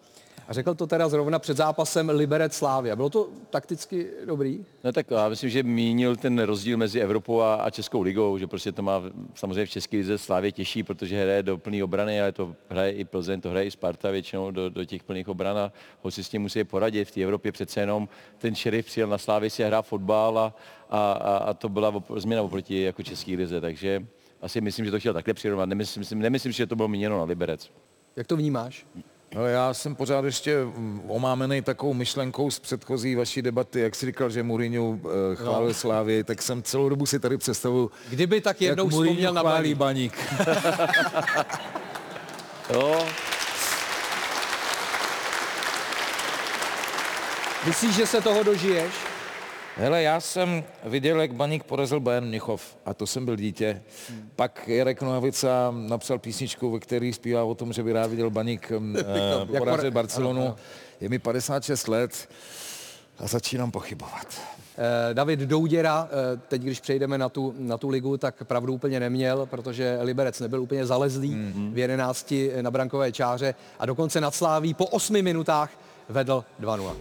[0.48, 2.96] A řekl to teda zrovna před zápasem Liberec Slávia.
[2.96, 4.64] Bylo to takticky dobrý?
[4.84, 8.46] No tak já myslím, že mínil ten rozdíl mezi Evropou a, a Českou ligou, že
[8.46, 9.02] prostě to má
[9.34, 13.04] samozřejmě v České lize Slávě těžší, protože hraje do plné obrany, ale to hraje i
[13.04, 16.42] Plzeň, to hraje i Sparta většinou do, do těch plných obran a hoci s tím
[16.42, 17.04] musí poradit.
[17.04, 20.54] V té Evropě přece jenom ten šerif přijel na Slávě si hrát fotbal a,
[20.90, 24.06] a, a, a to byla op- změna oproti jako České lize, takže
[24.42, 25.68] asi myslím, že to chtěl takhle přirovnat.
[25.68, 27.70] Nemyslím, nemyslím, že to bylo míněno na Liberec.
[28.16, 28.86] Jak to vnímáš?
[29.36, 34.06] Ale já jsem pořád ještě mm, omámený takovou myšlenkou z předchozí vaší debaty, jak jsi
[34.06, 34.98] říkal, že Mourinho
[35.32, 35.74] eh, chválil no.
[35.74, 39.42] Slávy, tak jsem celou dobu si tady představuju, Kdyby tak jak jednou Mourinho vzpomněl na
[39.42, 39.76] Baník.
[39.76, 40.18] baník.
[42.72, 43.06] Jo,
[47.66, 49.13] Myslíš, že se toho dožiješ?
[49.76, 53.82] Hele, já jsem viděl, jak Baník porazil Bayern Mnichov a to jsem byl dítě.
[54.08, 54.30] Hmm.
[54.36, 58.72] Pak Jarek Nohavica napsal písničku, ve které zpívá o tom, že by rád viděl Baník
[58.76, 58.96] um,
[59.50, 60.54] uh, porazit Barcelonu.
[61.00, 62.28] Je mi 56 let
[63.18, 64.26] a začínám pochybovat.
[64.78, 69.00] Eh, David Douděra, eh, teď když přejdeme na tu, na tu ligu, tak pravdu úplně
[69.00, 71.72] neměl, protože Liberec nebyl úplně zalezlý mm-hmm.
[71.72, 75.70] v 11 na brankové čáře a dokonce nad Sláví po 8 minutách
[76.08, 76.94] vedl 2-0.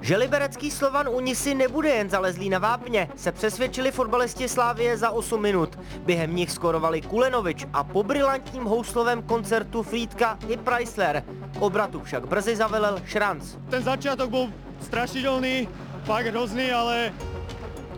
[0.00, 5.42] Že liberecký Slovan Unisi nebude jen zalezlý na vápně, se přesvědčili fotbalisti Slávie za 8
[5.42, 5.78] minut.
[6.04, 11.24] Během nich skorovali Kulenovič a po brilantním houslovém koncertu Frýdka i Preissler.
[11.58, 13.44] K obratu však brzy zavelel Šranc.
[13.70, 14.48] Ten začiatok bol
[14.80, 15.68] strašidelný,
[16.04, 17.12] fakt hrozný, ale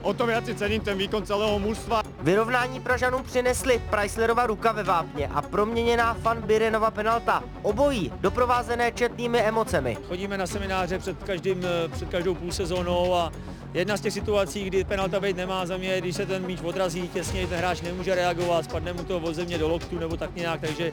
[0.03, 2.03] o to viac si cením ten výkon celého mužstva.
[2.21, 7.43] Vyrovnání Pražanům přinesli Preisslerova ruka ve vápně a proměněná fan Birenova penalta.
[7.63, 9.99] Obojí doprovázené četnými emocemi.
[10.09, 13.33] Chodíme na semináře před, každým, eh, před každou půl sezónou a
[13.75, 17.09] jedna z těch situací, kdy penalta být nemá za mě, když se ten míč odrazí
[17.09, 20.61] těsně, ten hráč nemůže reagovat, spadne mu to od země do loktu nebo tak nějak,
[20.61, 20.93] takže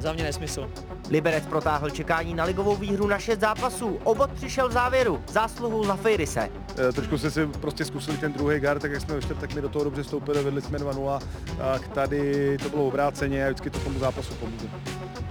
[0.00, 0.70] za mě nesmysl.
[1.12, 3.98] Liberec protáhl čekání na ligovou výhru na 6 zápasů.
[4.04, 6.48] Obod přišel v závěru, zásluhou za Fejrise.
[6.88, 9.62] Eh, trošku jsme si prostě zkusili ten druhý gar, tak jak jsme ve čtvrtek mi
[9.62, 11.20] do toho dobře vstoupili, vedli jsme 2-0,
[11.58, 14.68] tak tady to bylo obráceně a vždycky to tomu zápasu pomůže.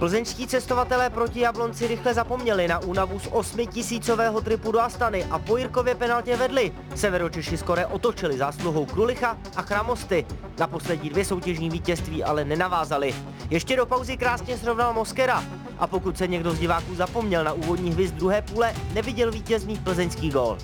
[0.02, 5.38] Plzeňští cestovatelé proti Jablonci rychle zapomněli na únavu z 8 tisícového tripu do Astany a
[5.38, 6.72] po Jirkově penaltě vedli.
[6.94, 10.26] Severočeši skore otočili zásluhou Krulicha a Chramosty.
[10.58, 13.14] Na poslední dvě soutěžní vítězství ale nenavázali.
[13.50, 15.44] Ještě do pauzy krásně srovnal Moskera.
[15.78, 20.30] A pokud se někdo z diváků zapomněl na úvodní hvězd druhé půle, neviděl vítězný plzeňský
[20.30, 20.58] gól.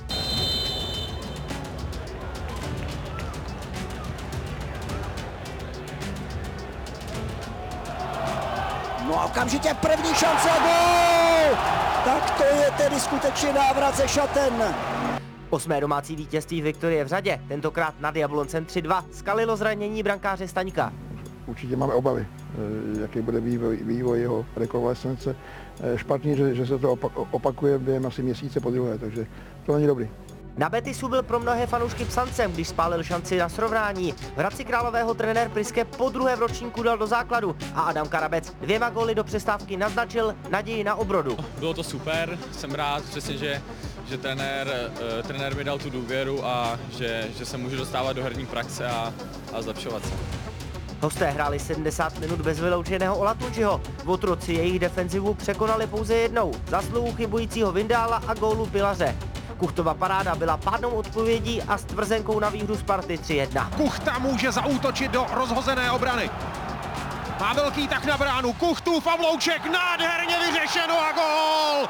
[9.18, 11.56] No a okamžitě první šance a gol!
[12.04, 14.52] Tak to je tedy skutečně návrat ze šaten.
[15.50, 20.92] Osmé domácí vítězství Viktorie v řadě, tentokrát nad Jabloncem 3-2, skalilo zranění brankáře Staňka.
[21.46, 25.36] určitě máme obavy, eh, jaký bude vývoj, vývoj jeho rekonvalescence.
[25.80, 29.26] Eh, Špatný, že, že se to opa- opakuje během asi měsíce po druhé, takže
[29.66, 30.10] to není dobrý.
[30.58, 34.12] Na Betisu byl pro mnohé fanoušky psancem, když spálil šanci na srovnání.
[34.12, 38.52] V Hradci Králového trenér Priske po druhé v ročníku dal do základu a Adam Karabec
[38.60, 41.36] dvěma góly do přestávky naznačil naději na obrodu.
[41.58, 43.62] Bylo to super, jsem rád přesně, že,
[44.08, 48.22] že trenér, uh, trenér mi dal tu důvěru a že, že se můžu dostávat do
[48.22, 49.14] herní praxe a,
[49.52, 50.12] a zlepšovat se.
[51.00, 53.80] Hosté hráli 70 minut bez vyloučeného Olatunčiho.
[54.04, 56.52] V otroci jejich defenzivu překonali pouze jednou.
[56.68, 59.14] Zasluhu chybujícího Vindála a gólu Pilaře.
[59.58, 63.70] Kuchtova paráda byla pádnou odpovědí a s tvrzenkou na výhru Sparty 3-1.
[63.76, 66.30] Kuchta může zaútočit do rozhozené obrany.
[67.40, 68.52] Má velký tak na bránu.
[68.52, 71.88] Kuchtův a Vlouček nádherně vyřešeno a gól!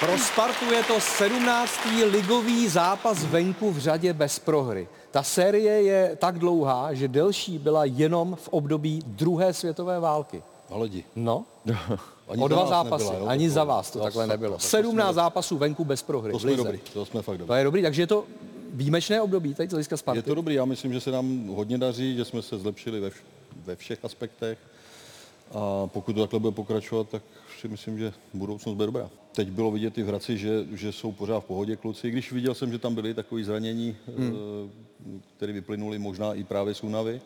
[0.00, 1.80] Pro Spartu je to 17.
[2.10, 4.88] ligový zápas venku v řadě bez prohry.
[5.10, 10.42] Ta série je tak dlouhá, že delší byla jenom v období druhé světové války.
[10.70, 11.04] Haledi.
[11.16, 11.44] No,
[12.28, 13.04] Ani o dva zápasy.
[13.04, 14.52] nebyla, jo, Ani to- za vás to to takhle nebylo.
[14.52, 16.32] tak to 17 jsme- zápasů venku bez prohry.
[16.32, 17.58] To jsme dobrý, to jsme fakt To dobrý.
[17.58, 18.24] je dobrý, takže je to
[18.72, 20.18] výjimečné období teď z hlediska Sparty.
[20.18, 23.08] Je to dobrý, já myslím, že se nám hodně daří, že jsme se zlepšili ve,
[23.08, 23.22] vš-
[23.64, 24.58] ve všech aspektech.
[25.54, 27.22] A pokud to takhle bude pokračovat, tak
[27.60, 29.10] si myslím, že budoucnost bude dobrá.
[29.32, 32.54] Teď bylo vidět i v Hradci, že, že jsou pořád v pohodě kluci, když viděl
[32.54, 34.26] jsem, že tam byly takové zranění, Hmm.
[34.26, 35.22] hmm.
[35.36, 37.20] které vyplynuly možná i právě z únavy.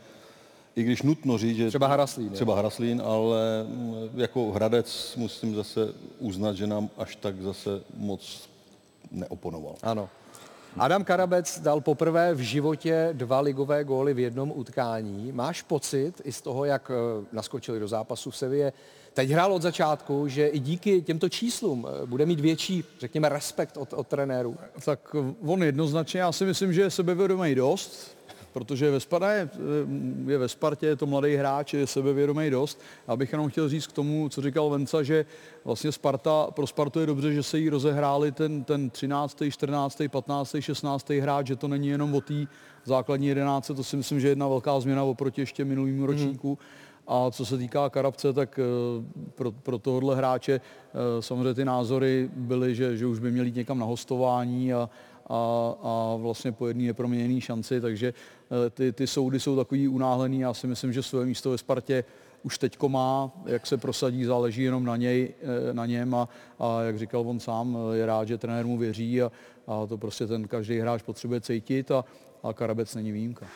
[0.76, 1.68] I když nutno říct, že...
[1.68, 2.34] Třeba Haraslín, jo?
[2.34, 8.48] Třeba Haraslín, ale mm, jako Hradec musím zase uznat, že nám až tak zase moc
[9.10, 9.74] neoponoval.
[9.82, 10.08] Ano.
[10.78, 15.32] Adam Karabec dal poprvé v životě dva ligové góly v jednom utkání.
[15.32, 18.72] Máš pocit i z toho, jak eh, naskočili do zápasu v Sevě,
[19.14, 23.76] teď hrál od začátku, že i díky těmto číslům eh, bude mít větší, řekněme, respekt
[23.76, 24.56] od, od trenérů?
[24.84, 28.16] Tak on jednoznačně, já si myslím, že je sebevědomý dost,
[28.52, 29.48] protože ve Spartě je,
[30.26, 32.80] je ve Spartě, je to mladý hráč, je sebevědomý dost.
[33.08, 35.24] Já bych jenom chtěl říct k tomu, co říkal Venca, že
[35.64, 40.56] vlastně Sparta, pro Spartu je dobře, že se jí rozehráli ten, ten 13., 14., 15.,
[40.60, 41.10] 16.
[41.10, 42.46] hráč, že to není jenom o té
[42.84, 46.58] základní jedenáctce, to si myslím, že je jedna velká změna oproti ještě minulýmu ročníku.
[47.06, 48.62] A co se týká Karabce, tak eh,
[49.34, 53.56] pro, pro tohohle hráče eh, samozřejmě ty názory byly, že, že už by měli jít
[53.56, 54.90] někam na hostování a,
[55.26, 58.14] a, a vlastně po jedné neproměněné šanci, takže
[58.66, 60.40] eh, ty, ty soudy jsou takový unáhlený.
[60.40, 62.04] Já si myslím, že své místo ve Spartě
[62.42, 65.34] už teďko má, jak se prosadí, záleží jenom na, něj,
[65.70, 68.78] eh, na něm a, a jak říkal on sám, eh, je rád, že trenér mu
[68.78, 69.30] věří a,
[69.66, 72.04] a to prostě ten každý hráč potřebuje cítit a,
[72.42, 73.46] a Karabec není výjimka.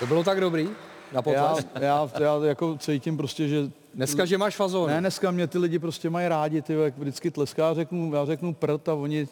[0.00, 0.68] To bylo tak dobrý
[1.12, 3.70] na Já, já, já jako cítím prostě, že...
[3.96, 4.90] Dneska, že máš fazon.
[4.90, 8.26] Ne, dneska mě ty lidi prostě mají rádi, ty, jak vždycky tleská, já řeknu, já
[8.26, 9.28] řeknu prd a oni...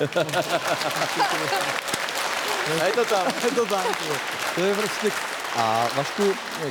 [0.00, 0.08] Je
[2.94, 3.26] to tam.
[3.44, 3.82] Je to tam.
[4.54, 5.10] To je prostě...
[5.56, 6.22] A Vašku,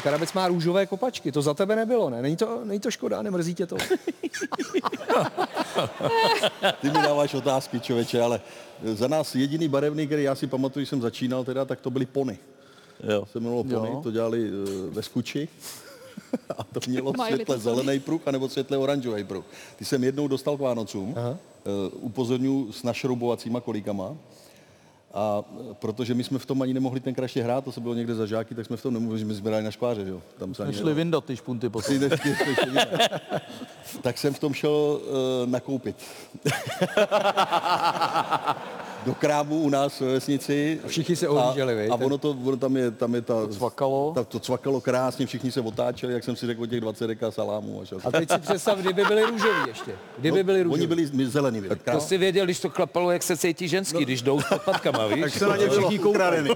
[0.04, 2.22] Karabec má růžové kopačky, to za tebe nebylo, ne?
[2.22, 3.78] Není to, není to škoda, nemrzí tě to?
[6.82, 8.42] Ty mi dáváš otázky, člověče, ale
[8.84, 12.38] za nás jediný barevný, který já si pamatuju, jsem začínal teda, tak to byly pony.
[13.04, 13.26] Jo.
[13.32, 14.02] Se jmenovalo pony, Jo.
[14.04, 15.48] to dělali uh, ve skuči.
[16.58, 19.46] A to mělo světle zelený pruh, anebo světle oranžový pruh.
[19.76, 21.16] Ty jsem jednou dostal k Vánocům, uh,
[21.92, 24.16] upozorňuji s našroubovacíma kolíkama.
[25.14, 27.94] A eh, protože my jsme v tom ani nemohli tenkrát ještě hrát, to se bylo
[27.94, 30.12] někde za žáky, tak jsme v tom nemohli, že my jsme hráli na škváře, že
[30.12, 30.22] jo.
[30.38, 32.00] Tam se Šli vyndat ty špunty potom.
[34.02, 35.96] Tak jsem v tom šel uh, nakoupit.
[39.08, 40.80] Do krámu u nás ve vesnici.
[40.86, 43.34] A všichni se ohlíželi, A, a ono, to, ono tam je, tam je ta...
[43.34, 44.12] To cvakalo.
[44.16, 47.82] Ta, to cvakalo krásně, všichni se otáčeli, jak jsem si řekl, těch 20 deka salámů.
[47.82, 48.08] A.
[48.08, 49.92] A teď si představ, kdyby byli růžoví ještě.
[50.18, 50.80] Kdyby byli růžoví.
[50.82, 51.76] Oni byli my zelený, byli.
[51.92, 55.22] To si věděl, když to klapalo, jak se cítí ženský, když jdou s podpatkama, víš?
[55.22, 56.50] Tak se na ně všichni koukali.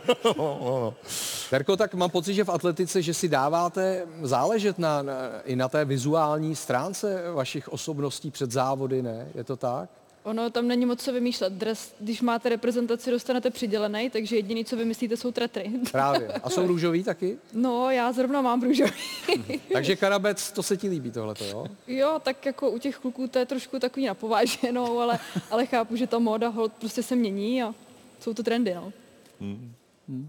[1.49, 5.13] Terko, tak mám pocit, že v atletice, že si dáváte záležet na, na,
[5.45, 9.27] i na té vizuální stránce vašich osobností před závody, ne?
[9.35, 10.00] Je to tak?
[10.23, 11.53] Ono tam není moc co vymýšlet.
[11.53, 15.71] Dres, když máte reprezentaci, dostanete přidělený, takže jediný, co vymyslíte, jsou tretry.
[15.91, 16.27] Právě.
[16.27, 17.37] A jsou růžoví taky?
[17.53, 18.91] No, já zrovna mám růžový.
[19.73, 21.65] Takže Karabec, to se ti líbí tohleto, jo?
[21.87, 25.19] jo, tak jako u těch kluků to je trošku takový napováženou, ale,
[25.51, 27.75] ale chápu, že ta móda hold prostě se mění a
[28.19, 28.93] jsou to trendy, no.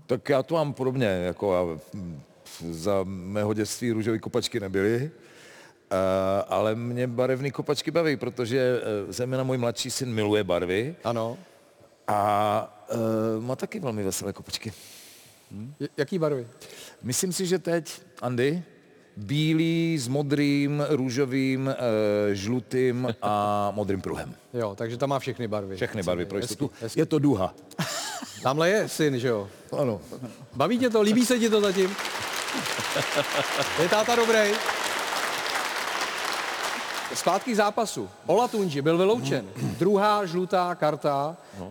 [0.06, 2.20] Tak já to mám podobně, jako já, hm,
[2.70, 5.10] za mého dětství růžové kopačky nebyly,
[6.48, 10.96] ale mě barevné kopačky baví, protože eh, zejména můj mladší syn miluje barvy.
[11.04, 11.38] Ano.
[12.08, 12.86] A
[13.36, 14.72] uh, má taky velmi veselé kopačky.
[15.80, 16.46] J- jaký barvy?
[17.02, 18.62] Myslím si, že teď, Andy,
[19.16, 21.74] bílý s modrým, růžovým,
[22.32, 24.34] žlutým a modrým pruhem.
[24.54, 25.76] Jo, takže tam má všechny barvy.
[25.76, 26.70] Všechny barvy pro jistotu.
[26.96, 27.54] Je to duha.
[28.42, 29.48] Tamhle je syn, že jo?
[29.78, 30.00] Ano.
[30.56, 31.02] Baví tě to?
[31.02, 31.90] Líbí se ti to zatím?
[33.82, 34.38] Je táta dobrý?
[37.14, 38.10] Zpátky k zápasu.
[38.26, 39.46] Ola Tunži byl vyloučen.
[39.56, 41.64] Druhá žlutá karta e,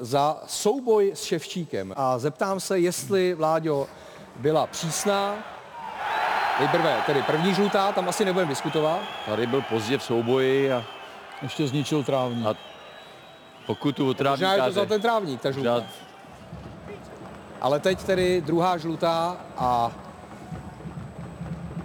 [0.00, 1.92] za souboj s Ševčíkem.
[1.96, 3.86] A zeptám se, jestli, Vláďo,
[4.36, 5.34] byla přísná.
[6.58, 9.00] Nejprve tedy první žlutá, tam asi nebudeme diskutovat.
[9.26, 10.84] Tady byl pozdě v souboji a
[11.42, 12.46] Ještě zničil trávník.
[12.46, 12.54] A
[13.66, 15.72] pokutu od Možná je to za ten trávník, ta žlutá.
[15.74, 15.88] Možná-
[17.60, 19.92] Ale teď tedy druhá žlutá a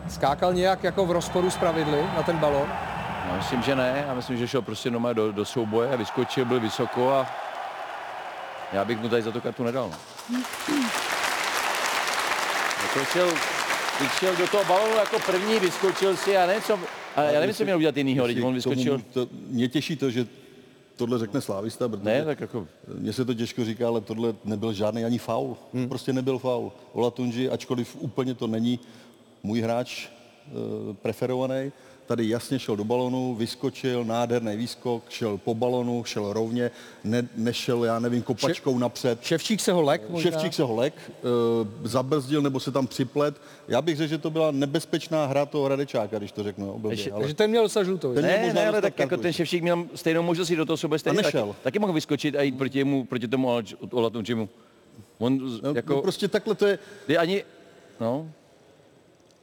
[0.09, 2.67] skákal nějak jako v rozporu s pravidly na ten balon.
[3.29, 4.03] Já myslím, že ne.
[4.07, 7.27] Já myslím, že šel prostě doma do, do souboje a vyskočil, byl vysoko a
[8.73, 9.91] já bych mu tady za to kartu nedal.
[10.29, 10.39] no.
[13.13, 13.29] Šel,
[13.99, 16.79] teď šel do toho balonu jako první, vyskočil si a nevím, co,
[17.15, 19.01] a já nevím, co měl udělat jinýho, teď on vyskočil.
[19.13, 20.25] To, mě těší to, že
[20.95, 24.73] tohle řekne Slávista, protože Ne, tak jako- mně se to těžko říká, ale tohle nebyl
[24.73, 25.57] žádný ani faul.
[25.73, 25.89] Hmm.
[25.89, 26.71] Prostě nebyl faul.
[26.93, 28.79] Ola Tunži, ačkoliv úplně to není
[29.43, 31.71] můj hráč e, preferovaný,
[32.05, 36.71] tady jasně šel do balonu, vyskočil, nádherný výskok, šel po balonu, šel rovně,
[37.03, 39.23] ne, nešel, já nevím, kopačkou napřed.
[39.23, 40.31] Ševčík se ho lek možná?
[40.31, 43.41] Ševčík se ho lek, e, zabrzdil nebo se tam připlet.
[43.67, 46.81] Já bych řekl, že to byla nebezpečná hra toho Radečáka, když to řeknu.
[46.89, 47.21] Ještě- ale...
[47.21, 48.13] Takže ten měl docela žlutou.
[48.13, 49.33] Ten Ne, ne, ale tak jako ten.
[49.33, 50.77] Ševčík měl stejnou možnost jít do toho
[51.13, 51.47] nešel.
[51.47, 53.49] Taky, taky mohl vyskočit a jít proti, jemu, proti tomu
[53.91, 54.49] Olatunčimu.
[55.17, 55.93] On No, jako...
[55.93, 56.79] no, prostě takhle to je...
[57.05, 57.43] Kdy ani...
[57.99, 58.29] No,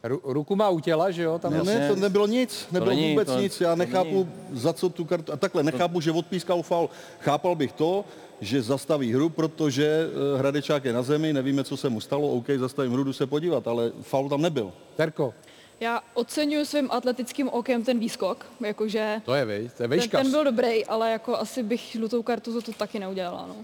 [0.03, 1.39] Ru, ruku má u těla, že jo?
[1.39, 3.61] Tam Ne, vlastně- ne, to nebylo nic, nebylo není, vůbec to- nic.
[3.61, 5.33] Já to nechápu, za co tu kartu...
[5.33, 6.89] A takhle, nechápu, že odpískal faul.
[7.21, 8.05] Chápal bych to,
[8.41, 12.47] že zastaví hru, protože eh, Hradečák je na zemi, nevíme, co se mu stalo, OK,
[12.57, 14.73] zastavím hru, jdu se podívat, ale faul tam nebyl.
[14.97, 15.35] Terko,
[15.81, 20.23] Já oceňuji svým atletickým okem ten výskok, jakože to je vej, to je ten, vejškař.
[20.23, 23.47] ten byl dobrý, ale jako asi bych žlutou kartu za to taky neudělala.
[23.49, 23.55] No.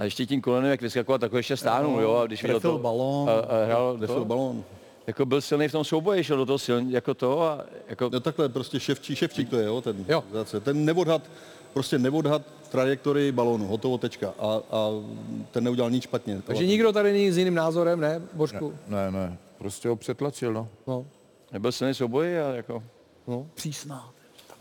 [0.00, 2.72] a ještě tím kolenem, jak vyskakoval, tak ho ještě stáhnul, jo, a když viděl trefil
[2.72, 3.30] to, balón.
[3.30, 4.64] A, a hrál to, balón.
[5.10, 8.10] Jako byl silný v tom souboji, šel do toho silný, jako to a jako...
[8.12, 10.24] No takhle, prostě ševčí, ševčík to je, jo, ten, Jo.
[10.32, 11.22] zase, ten neodhad,
[11.72, 14.34] prostě neodhad trajektorii balónu, hotovo, tečka.
[14.38, 14.88] A, a
[15.50, 16.42] ten neudělal nic špatně.
[16.46, 18.74] Takže nikdo tady není s jiným názorem, ne, Božku?
[18.88, 20.68] Ne, ne, prostě ho přetlačil, no.
[20.86, 21.06] No,
[21.52, 22.82] Nebyl silný souboj a jako...
[23.26, 24.10] no, přísná.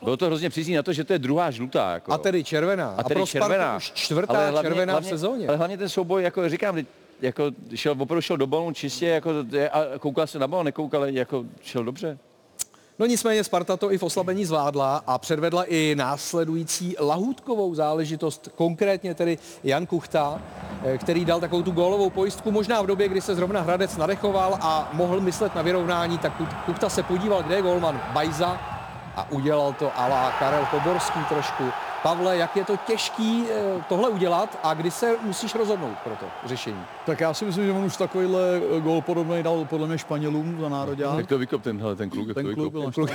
[0.03, 1.91] Bylo to hrozně přísný na to, že to je druhá žlutá.
[1.93, 2.11] Jako.
[2.13, 2.89] A tedy červená.
[2.97, 3.77] a tedy pro Spartu červená.
[3.77, 5.47] už čtvrtá Ale hlavně- červená hlavně, v sezóně.
[5.47, 6.87] Ale hlavně ten souboj, jako říkám, teď
[7.21, 9.29] jako šel, opravdu šel do balonu čistě, jako,
[9.71, 12.17] a koukal se na balon, nekoukal, jako šel dobře.
[12.99, 19.15] No nicméně Sparta to i v oslabení zvládla a předvedla i následující lahůdkovou záležitost, konkrétně
[19.15, 20.41] tedy Jan Kuchta,
[20.83, 24.57] eh, který dal takovou tu gólovou pojistku, možná v době, kdy se zrovna Hradec nadechoval
[24.61, 26.33] a mohl myslet na vyrovnání, tak
[26.65, 28.59] Kuchta se podíval, kde je gólman Bajza
[29.15, 31.63] a udělal to ala Karel Poborský trošku.
[32.03, 36.25] Pavle, jak je to těžký eh, tohle udělat a kdy se musíš rozhodnout pro to
[36.45, 36.83] řešení?
[37.09, 40.69] Tak já si myslím, že on už takovýhle gol podobný dal podle mě Španělům za
[40.69, 41.03] národě.
[41.17, 43.11] Jak to vykop tenhle, ten kluk, Ten to kluk byl naštvaný.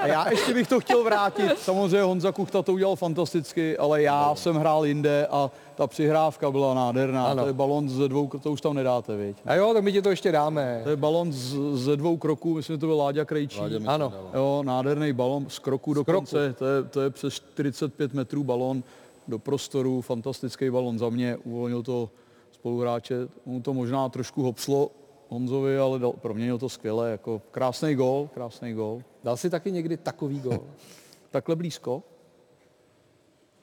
[0.00, 1.58] A já ještě bych to chtěl vrátit.
[1.58, 6.74] Samozřejmě Honza Kuchta to udělal fantasticky, ale já jsem hrál jinde a ta přihrávka byla
[6.74, 7.26] nádherná.
[7.26, 7.42] Ano.
[7.42, 9.36] To je balon ze dvou, to už tam nedáte, viď?
[9.46, 10.80] A jo, tak my ti to ještě dáme.
[10.84, 13.60] To je balon z, ze dvou kroků, myslím, že to byl Láďa Krejčí.
[13.60, 14.12] Láďa Ano.
[14.34, 16.12] Jo, nádherný balon z kroku kroku.
[16.12, 18.82] dokonce, to je, to je přes 45 metrů balon
[19.28, 22.10] do prostoru, fantastický balon za mě, uvolnil to
[22.58, 23.14] spoluhráče,
[23.46, 24.90] mu to možná trošku hopslo
[25.28, 29.02] Honzovi, ale dal, proměnil to skvěle, jako krásný gol, krásný gol.
[29.24, 30.60] Dal si taky někdy takový gól,
[31.30, 32.02] Takhle blízko.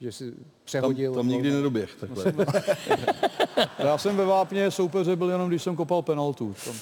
[0.00, 1.14] že si Tam, přehodil.
[1.14, 2.24] tam nikdy nedoběh, takhle.
[3.78, 6.54] Já jsem ve Vápně soupeře byl jenom, když jsem kopal penaltu.
[6.64, 6.74] Tam,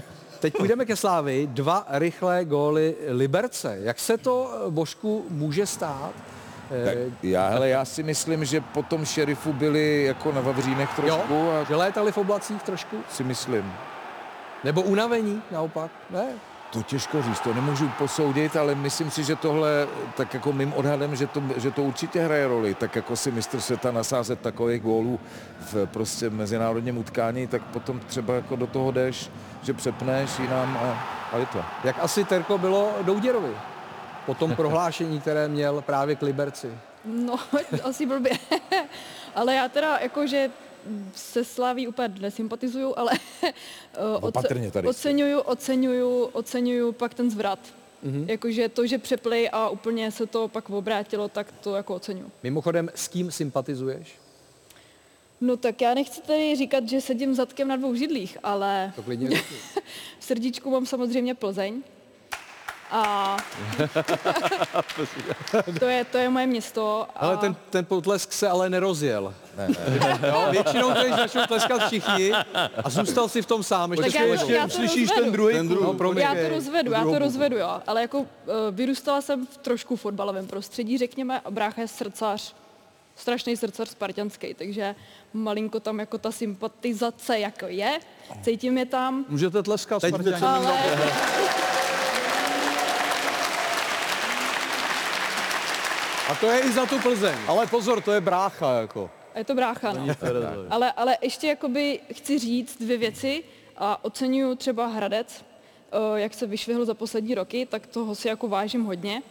[0.40, 1.46] Teď půjdeme ke Slávy.
[1.52, 3.78] Dva rychlé góly Liberce.
[3.80, 6.14] Jak se to, eh, Božku, může stát?
[6.68, 10.90] Tak Eh, já, hele, já si myslím, že po tom šerifu byli jako na Vavřínech
[10.96, 12.96] trošku jo, a že létali v oblacích trošku?
[13.10, 13.72] si myslím.
[14.64, 15.90] Nebo unavení naopak?
[16.10, 16.26] Ne?
[16.72, 21.16] To těžko říct, to nemůžu posoudit, ale myslím si, že tohle, tak jako mým odhadem,
[21.16, 22.74] že to, že to určitě hraje roli.
[22.74, 25.20] Tak jako si mistr světa nasázet takových gólů
[25.60, 29.30] v prostě mezinárodním utkání, tak potom třeba jako do toho jdeš,
[29.62, 31.58] že přepneš jinam a, a je to.
[31.84, 33.54] Jak asi Terko bylo Douděrovi?
[34.26, 36.70] Po tom prohlášení, které měl právě k Liberci.
[37.04, 37.36] No,
[37.82, 38.32] asi blbě.
[39.34, 40.50] ale já teda jakože
[41.14, 43.12] se Slaví úplně nesympatizuju, ale
[43.44, 44.88] eh, tady.
[44.88, 47.58] oceňuju, oceňuju, oceňuju pak ten zvrat.
[48.06, 48.24] Mm-hmm.
[48.28, 52.30] Jakože to, že přeplej a úplně se to pak obrátilo, tak to jako oceňuju.
[52.42, 54.14] Mimochodem, s kým sympatizuješ?
[55.40, 59.42] No tak já nechci tady říkat, že sedím zadkem na dvou židlích, ale To klidně
[60.18, 61.82] v srdíčku mám samozřejmě Plzeň.
[62.90, 63.36] A
[65.78, 67.06] to je, to je moje město.
[67.16, 67.18] A...
[67.18, 69.34] Ale ten, ten potlesk se ale nerozjel.
[69.56, 70.20] Ne, ne.
[70.28, 72.32] Jo, většinou tady začnou tleskat všichni
[72.84, 73.92] a zůstal si v tom sám.
[73.92, 75.24] Ještě, Tak já, ještě já to slyšíš rozvedu.
[75.24, 75.54] ten druhý?
[75.54, 75.84] Ten druhý.
[75.84, 76.22] No, promiň.
[76.22, 77.80] já to rozvedu, já to rozvedu, jo.
[77.86, 78.26] Ale jako uh,
[78.70, 82.54] vyrůstala jsem v trošku fotbalovém prostředí, řekněme, a brácha je srdcař,
[83.16, 84.94] strašný srdcař spartanský, takže
[85.32, 87.98] malinko tam jako ta sympatizace jako je,
[88.44, 89.24] cítím je tam.
[89.28, 90.42] Můžete tleskat, Teď Spartani.
[90.42, 90.76] Ale
[96.28, 97.38] A to je i za tu Plzeň.
[97.46, 99.10] Ale pozor, to je brácha, jako.
[99.34, 100.06] je to brácha, no.
[100.70, 103.44] Ale, ale ještě jakoby chci říct dvě věci
[103.76, 105.44] a oceňuju třeba Hradec,
[105.92, 109.22] eh, jak se vyšvihl za poslední roky, tak toho si jako vážím hodně.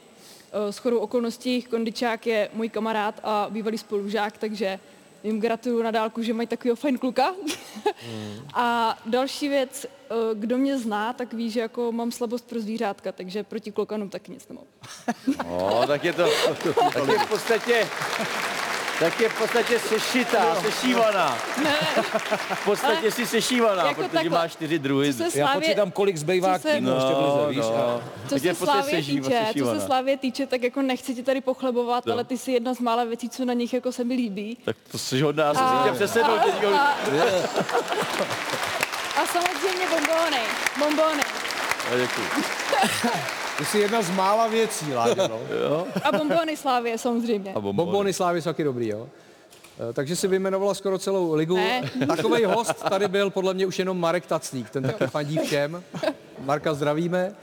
[0.51, 4.79] Eh, S chodou okolností Kondičák je můj kamarád a bývalý spolužák, takže
[5.25, 7.33] jim gratuluju na dálku, že mají takového fajn kluka.
[8.53, 13.11] a další věc, eh, kdo mě zná, tak ví, že jako mám slabost pro zvířátka,
[13.11, 14.65] takže proti klokanům taky nic nemám.
[15.49, 16.27] No, tak je to,
[16.93, 17.87] tak je v podstatě,
[18.99, 21.37] tak je v podstatě sešitá, sešívaná.
[21.63, 21.75] Ne,
[22.55, 24.37] V podstatě si sešívaná, Jako protože takhle.
[24.39, 25.13] máš čtyři druhy.
[25.13, 27.57] Co se Já počítám, kolik zbývá co se- k týmu ještě v lize, víš?
[27.77, 28.01] no.
[28.29, 29.79] Co Tak je se v podstatě Slávě týče, co sešívaná.
[29.79, 32.13] se Slávě týče, tak jako nechci ti tady pochlebovat, No.
[32.13, 34.57] ale ty jsi jedna z mála věcí, co na nich jako se mi líbí.
[34.65, 36.53] Tak to jsi hodná, A- si tě přesedl a- teď.
[36.73, 36.97] a-
[39.21, 40.39] A samozřejmě bombóny,
[40.79, 41.23] bombóny.
[41.97, 42.27] Děkuji.
[43.57, 45.39] Ty jsi jedna z mála věcí, Láďo, no.
[45.69, 45.87] Jo.
[46.03, 47.51] A bombóny Slávě samozřejmě.
[47.53, 47.75] A bombony.
[47.85, 49.07] Bombony Slávy jsou taky dobrý, jo.
[49.89, 51.55] Eh, Takže si vyjmenovala skoro celou ligu.
[51.55, 51.81] Ne.
[52.07, 55.83] Takový host tady byl podle mě už jenom Marek Tacník, ten taky fandí všem.
[56.39, 57.35] Marka zdravíme.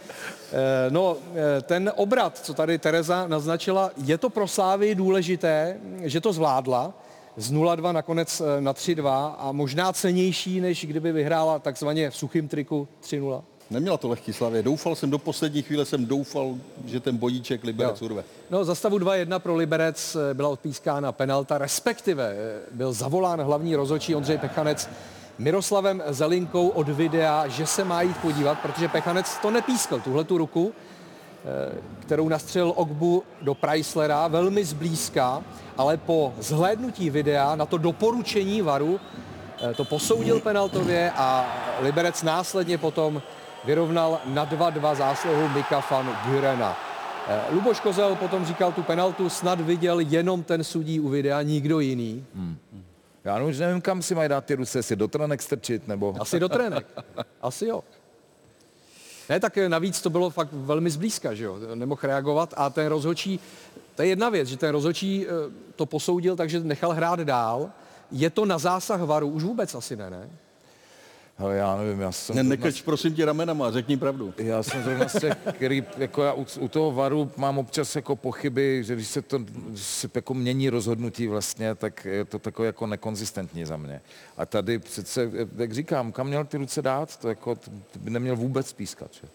[0.53, 1.17] Eh, No,
[1.59, 6.93] eh, ten obrat, co tady Tereza naznačila, je to pro Slávy důležité, že to zvládla.
[7.37, 12.89] Z 0-2 nakonec na 3-2 a možná cenější, než kdyby vyhrála takzvaně v suchým triku
[13.03, 13.43] 3-0.
[13.71, 14.63] Neměla to lehký Slavě.
[14.63, 16.55] Doufal jsem, do poslední chvíle jsem doufal,
[16.87, 18.05] že ten bojíček Liberec Jo.
[18.05, 18.25] urve.
[18.51, 23.77] No, za stavu 2-1 pro Liberec eh, byla odpískána penalta, respektive eh, byl zavolán hlavní
[23.77, 24.89] rozhodčí Ondřej Pechanec
[25.39, 30.39] Miroslavem Zelinkou od videa, že se má jít podívat, protože Pechanec to nepískal, tuhle tu
[30.39, 30.73] ruku,
[31.45, 35.43] eh, kterou nastřelil Ogbu do Chryslera velmi zblízka,
[35.77, 39.01] ale po zhlédnutí videa na to doporučení varu
[39.77, 41.47] to posoudil penaltově a
[41.81, 43.23] Liberec následně potom
[43.65, 46.77] vyrovnal na 2-2 zásluhu Mika van Gurena.
[47.29, 51.81] Eh, Luboš Kozel potom říkal tu penaltu, snad viděl jenom ten sudí u videa, nikdo
[51.81, 52.27] jiný.
[53.25, 56.15] Já už nevím, kam si mají dát ty ruce, si do trenek strčit, nebo...
[56.21, 56.87] Asi do trenek.
[57.43, 57.85] Asi jo.
[59.29, 62.87] Ne, tak eh, navíc to bylo fakt velmi zblízka, že jo, nemohl reagovat a ten
[62.87, 63.41] rozhodčí,
[63.95, 65.31] to je jedna věc, že ten rozhodčí eh,
[65.77, 67.71] to posoudil, takže nechal hrát dál.
[68.11, 69.29] Je to na zásah varu?
[69.29, 70.31] Už vůbec asi ne, ne?
[71.39, 72.37] Ale já nevím, já jsem...
[72.37, 74.35] Ne, zrovna nekrč prosím tě ramenama, řekni pravdu.
[74.39, 78.17] Já jsem zrovna z těch, který, jako já u, u toho varu mám občas jako
[78.17, 82.67] pochyby, že když se to když se jako mění rozhodnutí vlastně, tak je to takové
[82.67, 84.01] jako nekonzistentní za mě.
[84.37, 87.71] A tady přece, jak říkám, kam měl ty ruce dát, to jako to
[88.01, 89.11] by neměl vůbec pískat.
[89.15, 89.29] Že?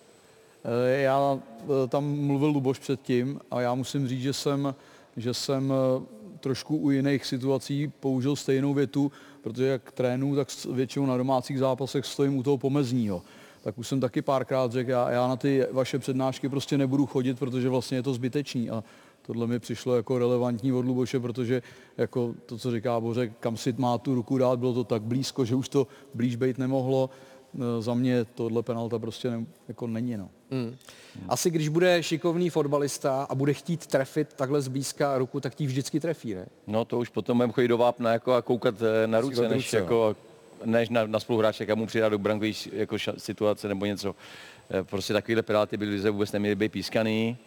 [0.65, 4.75] Eh, Já eh, tam mluvil Luboš předtím a já musím říct, že jsem,
[5.17, 6.05] že jsem eh,
[6.39, 9.11] trošku u jiných situací použil stejnou větu,
[9.47, 13.21] protože jak trénu, tak většinou na domácích zápasech stojím u toho pomezního.
[13.63, 17.39] Tak už jsem taky párkrát řekl, já, já na ty vaše přednášky prostě nebudu chodit,
[17.39, 18.69] protože vlastně je to zbytečný.
[18.69, 18.83] A
[19.21, 21.61] tohle mi přišlo jako relevantní od Luboše, protože
[21.97, 25.45] jako to, co říká Bořek, kam si má tu ruku dát, bylo to tak blízko,
[25.45, 27.09] že už to blíž být nemohlo.
[27.55, 30.17] Eh, Za mě tohle penalta prostě ne, jako není.
[30.17, 30.29] No.
[30.51, 30.75] Hmm.
[31.29, 35.99] Asi když bude šikovný fotbalista a bude chtít trefit takhle zblízka ruku, tak ti vždycky
[35.99, 36.45] trefí, ne?
[36.67, 39.65] No to už potom budeme chodit do vápna jako a koukat eh, na ruce, než,
[39.65, 39.83] ruce, no.
[39.83, 40.15] jako,
[40.65, 44.15] než na, na spoluhráče, jak mu přidá do brankové jako ša- situace nebo něco.
[44.71, 47.37] Eh, Prostě takovýhle penalty by vůbec neměly být pískaný.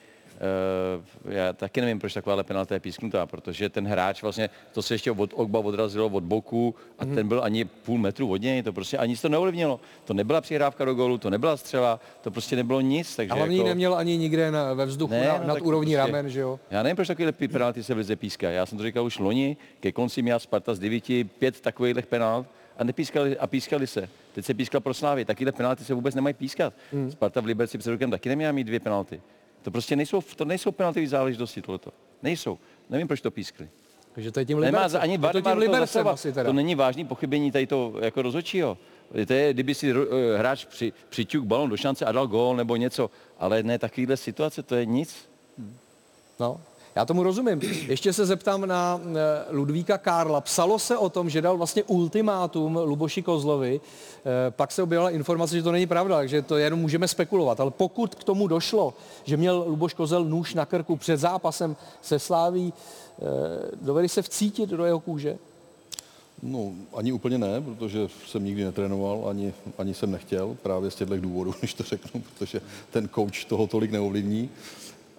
[0.43, 4.95] Eh, Já taky nevím, proč takováhle penalta je písknutá, protože ten hráč vlastně, to se
[4.95, 7.15] ještě od Ogba odrazilo od boku a Mhm.
[7.15, 9.81] ten byl ani půl metru od něj, to prostě ani nic to neovlivnilo.
[10.05, 13.17] To nebyla přihrávka do gólu, to nebyla střela, to prostě nebylo nic.
[13.17, 13.69] Takže A hlavně jako...
[13.69, 16.61] neměl ani nikde na, ve vzduchu Ne, na, no nad úrovní prostě- ramen, že jo?
[16.71, 18.51] Já nevím, proč takovýhle penalty se v lize píská.
[18.51, 22.47] Já jsem to říkal už loni, ke konci měla Sparta z 9 pět takových penalt
[22.79, 24.09] a nepískali, a pískali se.
[24.35, 25.25] Teď se pískal pro Slávy.
[25.25, 26.75] Takovýhle penalty se vůbec nemají pískat.
[26.93, 27.11] Hmm.
[27.11, 29.21] Sparta v Liberci před rokem taky neměla mít dvě penalty.
[29.63, 31.93] To prostě nejsou, to nejsou penaltové záležitosti tohleto.
[32.23, 32.59] Nejsou.
[32.91, 33.69] Nevím, proč to pískli.
[34.15, 36.13] Takže to je tím Nemá za, ani je to VAR tím Libercem zasahovat.
[36.13, 36.47] asi teda.
[36.47, 38.79] To není vážný pochybení tady to jako rozhodčího.
[39.27, 42.77] To je, kdyby si eh, hráč při, přiťuk balon do šance a dal gól nebo
[42.77, 43.11] něco.
[43.39, 45.29] Ale ne takovýhle situace, to je nic.
[46.41, 46.61] No.
[46.95, 47.61] Já tomu rozumím.
[47.89, 49.11] Ještě se zeptám na eh,
[49.51, 50.41] Ludvíka Karla.
[50.41, 53.81] Psalo se o tom, že dal vlastně ultimátum Luboši Kozlovi.
[53.81, 57.61] Eh, Pak se objevila informace, že to není pravda, takže to jenom můžeme spekulovat.
[57.61, 62.19] Ale pokud k tomu došlo, že měl Luboš Kozel nůž na krku před zápasem se
[62.19, 63.25] Sláví, eh,
[63.83, 65.39] dovede se vcítit do jeho kůže?
[66.43, 71.17] No, ani úplně ne, protože jsem nikdy netrénoval, ani, ani jsem nechtěl, právě z těchto
[71.17, 72.61] důvodů, když to řeknu, protože
[72.91, 74.51] ten coach toho tolik neovlivní.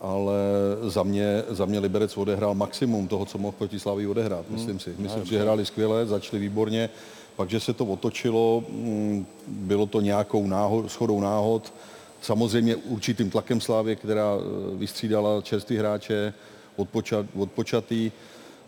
[0.01, 0.35] Ale
[0.81, 4.93] za mě, za mě Liberec odehrál maximum toho, co mohl proti Slávii odehrát, myslím si.
[4.97, 6.89] Myslím, že hráli skvěle, začali výborně,
[7.35, 11.73] pak, že se to otočilo, mm, bylo to nějakou náhod, schodou náhod,
[12.21, 16.33] samozřejmě určitým tlakem Slávy, která eh, vystřídala čerstvý hráče,
[16.75, 18.11] odpočat, odpočatý.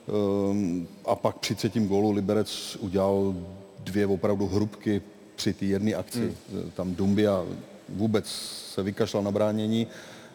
[0.07, 3.35] Ehm, a pak při třetím gólu Liberec udělal
[3.79, 5.01] dvě opravdu hrubky
[5.35, 6.19] při té jedné akci.
[6.51, 6.71] Hmm.
[6.75, 7.43] Tam Dumbia
[7.89, 8.25] vůbec
[8.73, 9.87] se vykašlal na bránění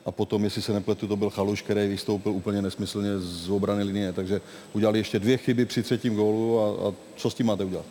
[0.08, 4.12] a potom, jestli se nepletu, to byl Chaluš, který vystoupil úplně nesmyslně z obrany linie.
[4.12, 4.40] Takže
[4.72, 7.86] udělali ještě dvě chyby při třetím gólu a, a co s tím máte udělat?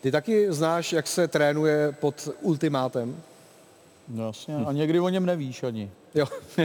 [0.00, 3.16] Ty taky znáš, jak se trénuje pod ultimátem?
[4.08, 5.90] No jasně, a někdy o něm nevíš ani.
[6.14, 6.26] Jo.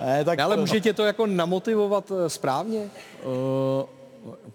[0.00, 2.90] ne, tak Ne, ale může tě to jako namotivovat eh, správně?
[3.24, 3.97] Uh,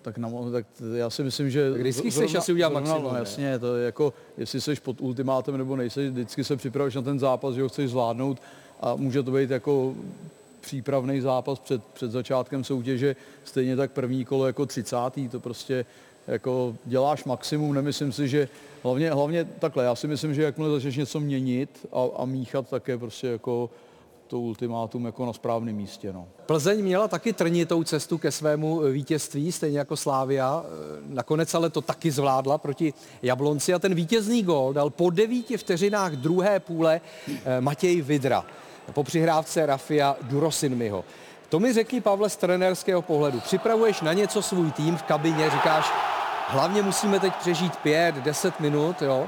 [0.02, 1.72] tak, na, tak já si myslím, že...
[1.72, 5.58] Tak vždycky chceš asi udělat maximum, No, jasně, to je jako, jestli jsi pod ultimátem
[5.58, 8.42] nebo nejsi, vždycky se připravíš na ten zápas, že ho chceš zvládnout
[8.82, 9.96] a může to být jako
[10.62, 15.86] přípravný zápas před, před začátkem soutěže, stejně tak první kolo jako třicátý, to prostě
[16.28, 18.50] jako děláš maximum, nemyslím si, že
[18.84, 22.88] hlavně, hlavně takhle, já si myslím, že jakmile začneš něco měnit a, a míchat, tak
[22.88, 23.70] je prostě jako
[24.28, 26.14] to ultimátum jako na správném místě.
[26.14, 26.28] No.
[26.46, 30.64] Plzeň měla taky trnitou cestu ke svému vítězství, stejně jako Slávia.
[30.66, 35.58] Eh, Nakonec ale to taky zvládla proti Jablonci a ten vítězný gól dal po devíti
[35.58, 38.46] vteřinách druhé půle eh, Matěj Vidra
[38.92, 41.04] po přihrávce Rafia Durosinmiho.
[41.50, 43.40] To mi řekni, Pavle, z trenérského pohledu.
[43.40, 45.92] Připravuješ na něco svůj tým v kabině, říkáš,
[46.48, 49.28] hlavně musíme teď přežít pět, deset minut, jo,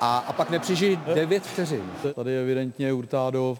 [0.00, 1.82] a, a pak nepřežít devět vteřin.
[2.14, 3.58] Tady evidentně Hurtado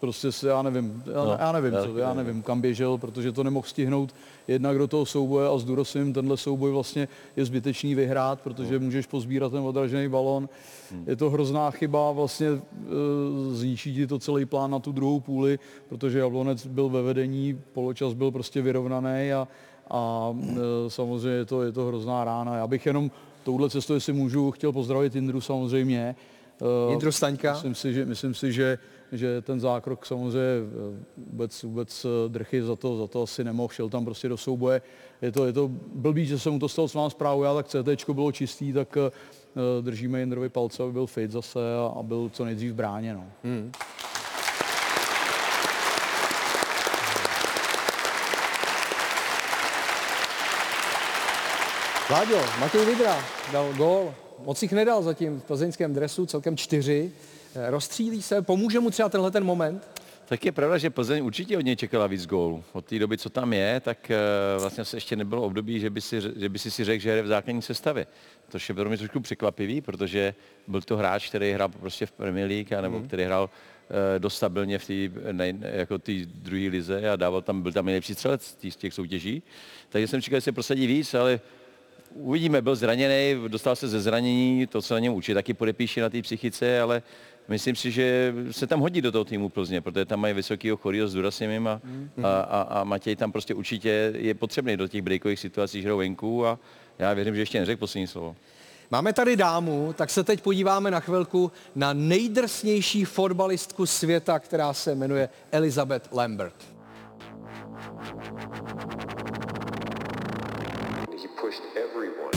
[0.00, 2.42] prostě se, já nevím, já, No, já nevím, já co, já nevím.
[2.42, 4.14] kam běžel, protože to nemohl stihnout
[4.48, 9.06] jednak do toho souboje a s Durosem tenhle souboj vlastně je zbytečný vyhrát, protože můžeš
[9.06, 10.48] pozbírat ten odražený balon.
[11.06, 12.60] Je to hrozná chyba, vlastně e,
[13.50, 15.58] zničí ti to celý plán na tu druhou půli,
[15.88, 19.48] protože Jablonec byl ve vedení, poločas byl prostě vyrovnaný a,
[19.90, 20.32] a
[20.86, 22.56] e, samozřejmě je to, je to hrozná rána.
[22.56, 23.10] Já bych jenom
[23.48, 26.16] touhle cestou, jestli můžu, chtěl pozdravit Indru samozřejmě.
[26.62, 27.52] Eh, Jindru Staňka.
[27.52, 28.78] Myslím si, že, myslím si, že,
[29.12, 33.72] že ten zákrok samozřejmě eh, vůbec, vůbec eh, drchy za to, za to asi nemohl,
[33.72, 34.82] šel tam prostě do souboje.
[35.22, 37.66] Je to, je to blbý, že se mu to stalo s vám zprávu, já tak
[37.68, 38.98] CT bylo čistý, tak
[39.80, 43.14] držíme Jindrovi palce, aby byl fit zase a, a byl co nejdřív v bráně.
[43.14, 43.24] No.
[43.44, 43.72] Hmm.
[52.08, 54.14] Vláďo, Matěj Vidra dal gól.
[54.44, 57.12] Moc jich nedal zatím v plzeňském dresu, celkem čtyři.
[57.54, 59.88] Eh, Rozstřílí se, pomůže mu třeba tenhle ten moment?
[60.28, 62.64] Tak je pravda, že Plzeň určitě od něj čekala víc gólů.
[62.72, 64.16] Od té doby, co tam je, tak eh,
[64.60, 67.22] vlastně se ještě nebylo období, že by si, že by si, si řekl, že hraje
[67.22, 68.06] v základní sestavě.
[68.48, 70.34] To je pro mě trošku překvapivý, protože
[70.66, 73.06] byl to hráč, který hrál prostě v Premier League, nebo Mhm.
[73.06, 73.50] který hrál
[74.16, 74.94] eh, dost stabilně v té
[75.62, 79.42] jako druhé lize a dával tam, byl tam nejlepší střelec z těch- z těch soutěží.
[79.88, 81.40] Takže jsem čekal, že se prosadí víc, ale
[82.14, 86.10] uvidíme, byl zraněný, dostal se ze zranění, to, co na něm učí, taky podepíše na
[86.10, 87.02] té psychice, ale
[87.48, 91.08] myslím si, že se tam hodí do toho týmu Plzně, protože tam mají vysokýho chorýho
[91.08, 91.80] s Durasimem a,
[92.22, 96.46] a, a, a, Matěj tam prostě určitě je potřebný do těch breakových situací, že venku
[96.46, 96.58] a
[96.98, 98.36] já věřím, že ještě neřekl poslední slovo.
[98.90, 104.94] Máme tady dámu, tak se teď podíváme na chvilku na nejdrsnější fotbalistku světa, která se
[104.94, 106.54] jmenuje Elizabeth Lambert.
[111.18, 112.30] he pushed everyone.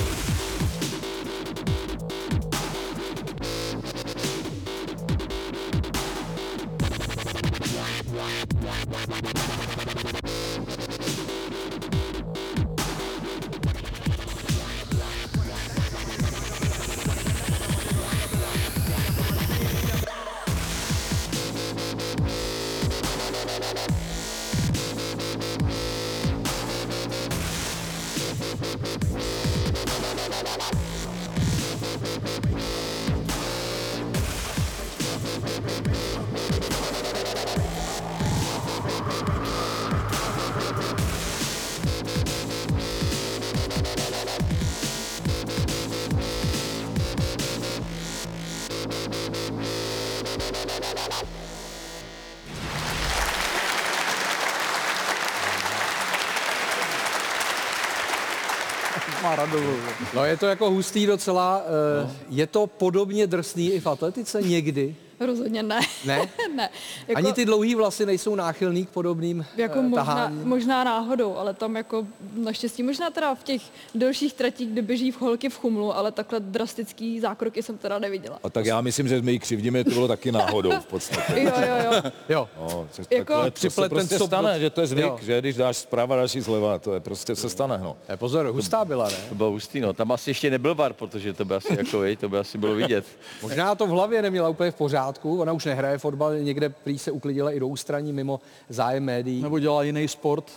[60.13, 61.61] No je to jako hustý docela.
[62.05, 62.11] No.
[62.29, 64.95] Je to podobně drsný i v atletice někdy?
[65.25, 65.79] Rozhodně ne.
[66.05, 66.29] Ne?
[66.55, 66.69] ne.
[67.07, 71.53] Jako, Ani ty dlouhý vlasy nejsou náchylný k podobným jako eh, možná, možná náhodou, ale
[71.53, 73.61] tam jako naštěstí, možná teda v těch
[73.95, 78.39] delších tratích, kde běží v holky v chumlu, ale takhle drastický zákroky jsem teda neviděla.
[78.43, 81.33] A tak já myslím, že my ji křivdíme, to bylo taky náhodou v podstatě.
[81.41, 82.11] Jo, jo, jo.
[82.29, 82.49] jo.
[82.61, 85.19] No, co, Jako- takhle, to se prostě stane, že to je zvyk, Jo.
[85.21, 87.97] že když dáš zprava, dáš zleva, to je prostě se stane, no.
[88.07, 89.15] Eh, Pozor, hustá byla, ne?
[89.29, 89.93] To bylo hustý, no.
[89.93, 93.05] Tam asi ještě nebyl var, protože to by asi jako, to by asi bylo vidět.
[93.41, 97.11] Možná to v hlavě neměla úplně v pořádku, ona už nehraje fotbal, někde prý se
[97.11, 98.39] uklidila i do ústraní mimo
[98.69, 99.41] zájem médií.
[99.41, 100.51] Nebo dělá jiný sport.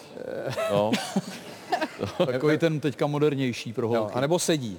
[0.70, 0.90] No.
[2.26, 4.14] Takový ten teďka modernější pro Jo, holky.
[4.14, 4.78] a nebo sedí.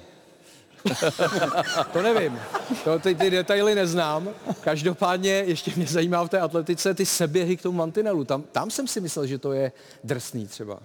[1.92, 2.38] to nevím.
[2.84, 4.28] To, ty, ty detaily neznám.
[4.60, 8.24] Každopádně ještě mě zajímá v té atletice ty seběhy k tomu mantinelu.
[8.24, 9.72] Tam, tam jsem si myslel, že to je
[10.04, 10.78] drsný třeba.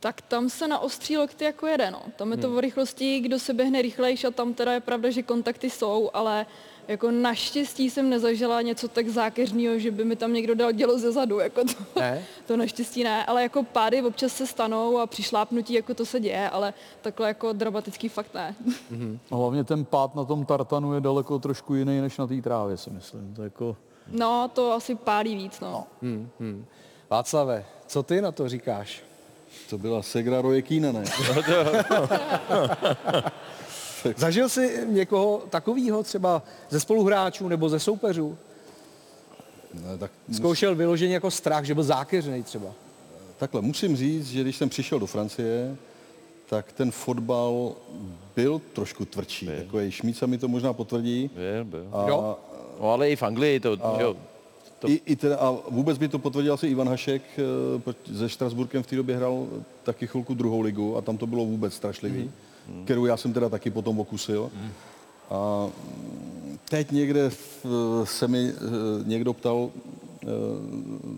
[0.00, 2.02] Tak tam se naostří lokty jako jede, no.
[2.16, 2.56] Tam je to Hmm.
[2.56, 6.46] o rychlosti, kdo se běhne rychlejš a tam teda je pravda, že kontakty jsou, ale
[6.88, 11.12] jako naštěstí jsem nezažila něco tak zákeřného, že by mi tam někdo dal dělo ze
[11.12, 12.24] zadu, jako to, Ne?
[12.46, 16.50] to naštěstí ne, ale jako pády občas se stanou a přišlápnutí, jako to se děje,
[16.50, 18.54] ale takhle jako dramatický fakt ne.
[19.30, 22.76] A hlavně ten pád na tom tartanu je daleko trošku jiný než na té trávě,
[22.76, 23.34] si myslím.
[23.34, 23.76] To jako...
[24.08, 25.86] No, to asi pálí víc, no.
[26.02, 26.64] Hmm, hmm.
[27.10, 29.02] Václave, co ty na to říkáš?
[29.70, 31.04] To byla Segra Roje Kína, ne?
[34.16, 38.38] Zažil jsi někoho takového třeba ze spoluhráčů nebo ze soupeřů?
[39.74, 42.68] Ne, tak Zkoušel vyloženě jako strach, že byl zákeřný třeba.
[43.38, 45.76] Takhle, musím říct, že když jsem přišel do Francie,
[46.48, 47.72] tak ten fotbal
[48.36, 49.46] byl trošku tvrdší.
[49.46, 51.30] Takový Šmíca mi to možná potvrdí.
[51.34, 51.88] Byl, byl.
[51.92, 52.38] A, Jo.
[52.80, 54.16] No ale i v Anglii to, a, jo,
[54.78, 54.88] to...
[54.88, 58.86] I, i teda, a vůbec by to potvrdil asi Ivan Hašek, eh, se Štrasburkem v
[58.86, 59.46] té době hrál
[59.82, 62.30] taky chvilku druhou ligu a tam to bylo vůbec strašlivý,
[62.84, 64.50] Kterou já jsem teda taky potom okusil.
[65.30, 65.68] A
[66.68, 67.30] teď někde
[68.04, 68.60] se mi eh,
[69.04, 69.70] někdo ptal
[70.22, 70.26] eh,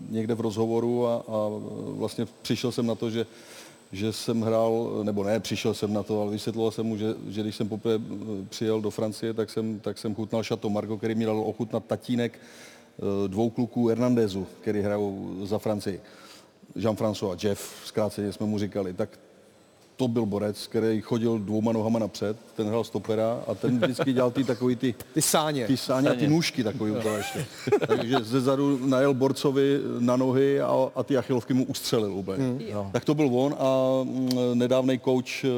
[0.09, 3.25] někde v rozhovoru a, a vlastně přišel jsem na to, že
[3.91, 7.41] že jsem hrál, nebo ne, přišel jsem na to, ale vysvětloval jsem mu, že, že
[7.41, 11.15] když jsem poprvé eh, přijel do Francie, tak jsem, tak jsem chutnal Chateau Margo, který
[11.15, 12.39] mi dal ochutnat tatínek
[13.27, 16.01] dvou kluků Hernandezu, který hrajou za Francii.
[16.75, 19.19] Jean-François, Jeff, zkráceně jsme mu říkali, tak
[19.99, 24.31] to byl borec, který chodil dvouma nohama napřed, ten hrál stopera a ten vždycky dělal
[24.31, 24.95] ty takový ty...
[25.13, 25.67] Ty sáně.
[25.67, 26.29] Ty sáně a ty Sáně.
[26.29, 27.45] nůžky takový úplně ještě.
[27.87, 32.43] Takže ze zadu najel borcovi na nohy a, a ty achilovky mu ustřelil úplně.
[32.43, 32.59] Hmm.
[32.73, 32.89] No.
[32.93, 35.49] Tak to byl on a mm, nedávný coach eh,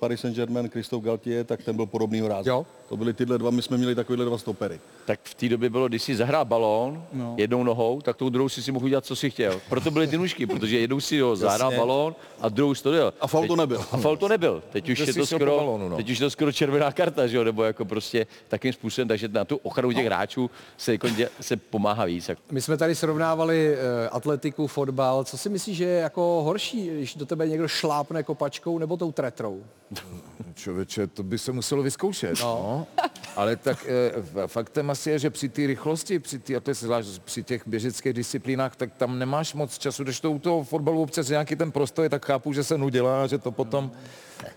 [0.00, 2.48] Paris Saint-Germain, Christophe Galtier, tak ten byl podobného rázu.
[2.48, 2.66] Jo.
[2.92, 4.80] To byly tyhle dva, my jsme měli takovýhle dva stopery.
[5.04, 7.34] Tak v té době bylo, když si zahrál balón No.
[7.38, 9.60] jednou nohou, tak tou druhou si si mohl udělat, co si chtěl.
[9.68, 11.78] Proto byly ty nůžky, protože jednou si ho zahrál Jasně.
[11.86, 13.12] balón a druhou si to dělal.
[13.20, 13.84] A faul to nebyl.
[13.92, 14.62] A faul to nebyl.
[14.70, 15.96] Teď už je to skoro, balónu, no.
[15.96, 17.44] teď už je to skoro červená karta, že jo?
[17.44, 21.56] nebo jako prostě takým způsobem, takže na tu ochranu těch hráčů se, jako dě, se
[21.56, 22.30] pomáhá víc.
[22.50, 25.24] My jsme tady srovnávali eh, atletiku, fotbal.
[25.24, 29.12] Co si myslíš, že je jako horší, když do tebe někdo šlápne kopačkou nebo tou
[29.12, 29.62] tretrou?
[30.54, 32.40] Člověče, to by se muselo vyzkoušet.
[32.40, 32.81] No.
[33.36, 36.74] Ale tak e, faktem asi je, že při té rychlosti, při, tý, a to je
[36.74, 41.02] zvlášť při těch běžeckých disciplínách, tak tam nemáš moc času, když to u toho fotbalu
[41.02, 43.92] občas nějaký ten prostor je, tak chápu, že se nudila, že to potom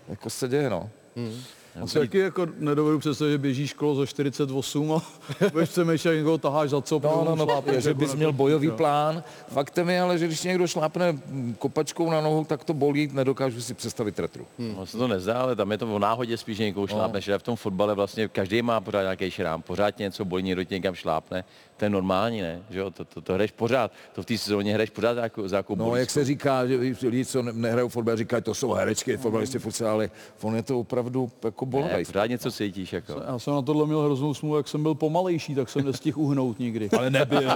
[0.08, 0.90] jako se děje, no.
[1.16, 5.02] Já si taky jako nedovedu představit, že běžíš kolo za 48 a
[5.52, 7.00] budeš přemýšlet, jak někoho taháš za co.
[7.04, 8.76] No, no, no, šlápneš že jako bys na měl to- bojový jo.
[8.76, 9.22] plán.
[9.48, 11.18] Faktem je ale, že když někdo šlápne
[11.58, 14.46] kopačkou na nohu, tak to bolí, nedokážu si představit tretru.
[14.58, 14.74] Hmm.
[14.78, 17.26] No, se to nezdá, ale tam je to o náhodě spíš, že někoho šlápneš.
[17.26, 17.38] No.
[17.38, 20.94] V tom fotbale vlastně každý má pořád nějaký šrám, pořád něco bolí, někdo tě někam
[20.94, 21.44] šlápne.
[21.76, 22.62] To je normální, ne?
[22.70, 22.90] Že jo?
[22.90, 23.90] To, to, to, hraješ pořád.
[24.14, 26.00] To v té sezóně hraješ pořád za jakou, za jakou No, bolístku.
[26.00, 29.80] jak se říká, že lidi, co ne- nehrajou fotbal, říkají, to jsou herečky, fotbalisti furt,
[29.82, 30.10] ale
[30.42, 32.04] on je to opravdu jako ne, bolavý.
[32.04, 32.92] pořád něco cítíš.
[32.92, 33.22] Jako.
[33.26, 36.58] Já jsem na tohle měl hroznou smůlu, jak jsem byl pomalejší, tak jsem nestihl uhnout
[36.58, 36.88] nikdy.
[36.98, 37.42] Ale nebyl.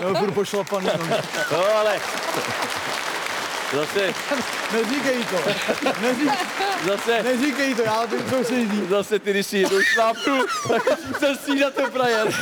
[0.00, 0.86] Já furt pošlapaný.
[1.52, 1.98] No, ale
[3.74, 4.14] zase,
[4.72, 5.36] Neříkej to.
[6.00, 6.36] Neříkej,
[6.86, 8.88] zase, neříkej to, já vím, co si říct.
[8.88, 10.82] zase ty, když si jednou šlápnu, tak
[11.18, 12.28] jsem si na to frajer.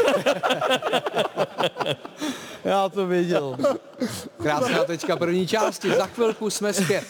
[2.64, 3.56] Já to věděl.
[4.42, 5.90] Krásná tečka první části.
[5.90, 7.04] Za chvilku jsme zpět.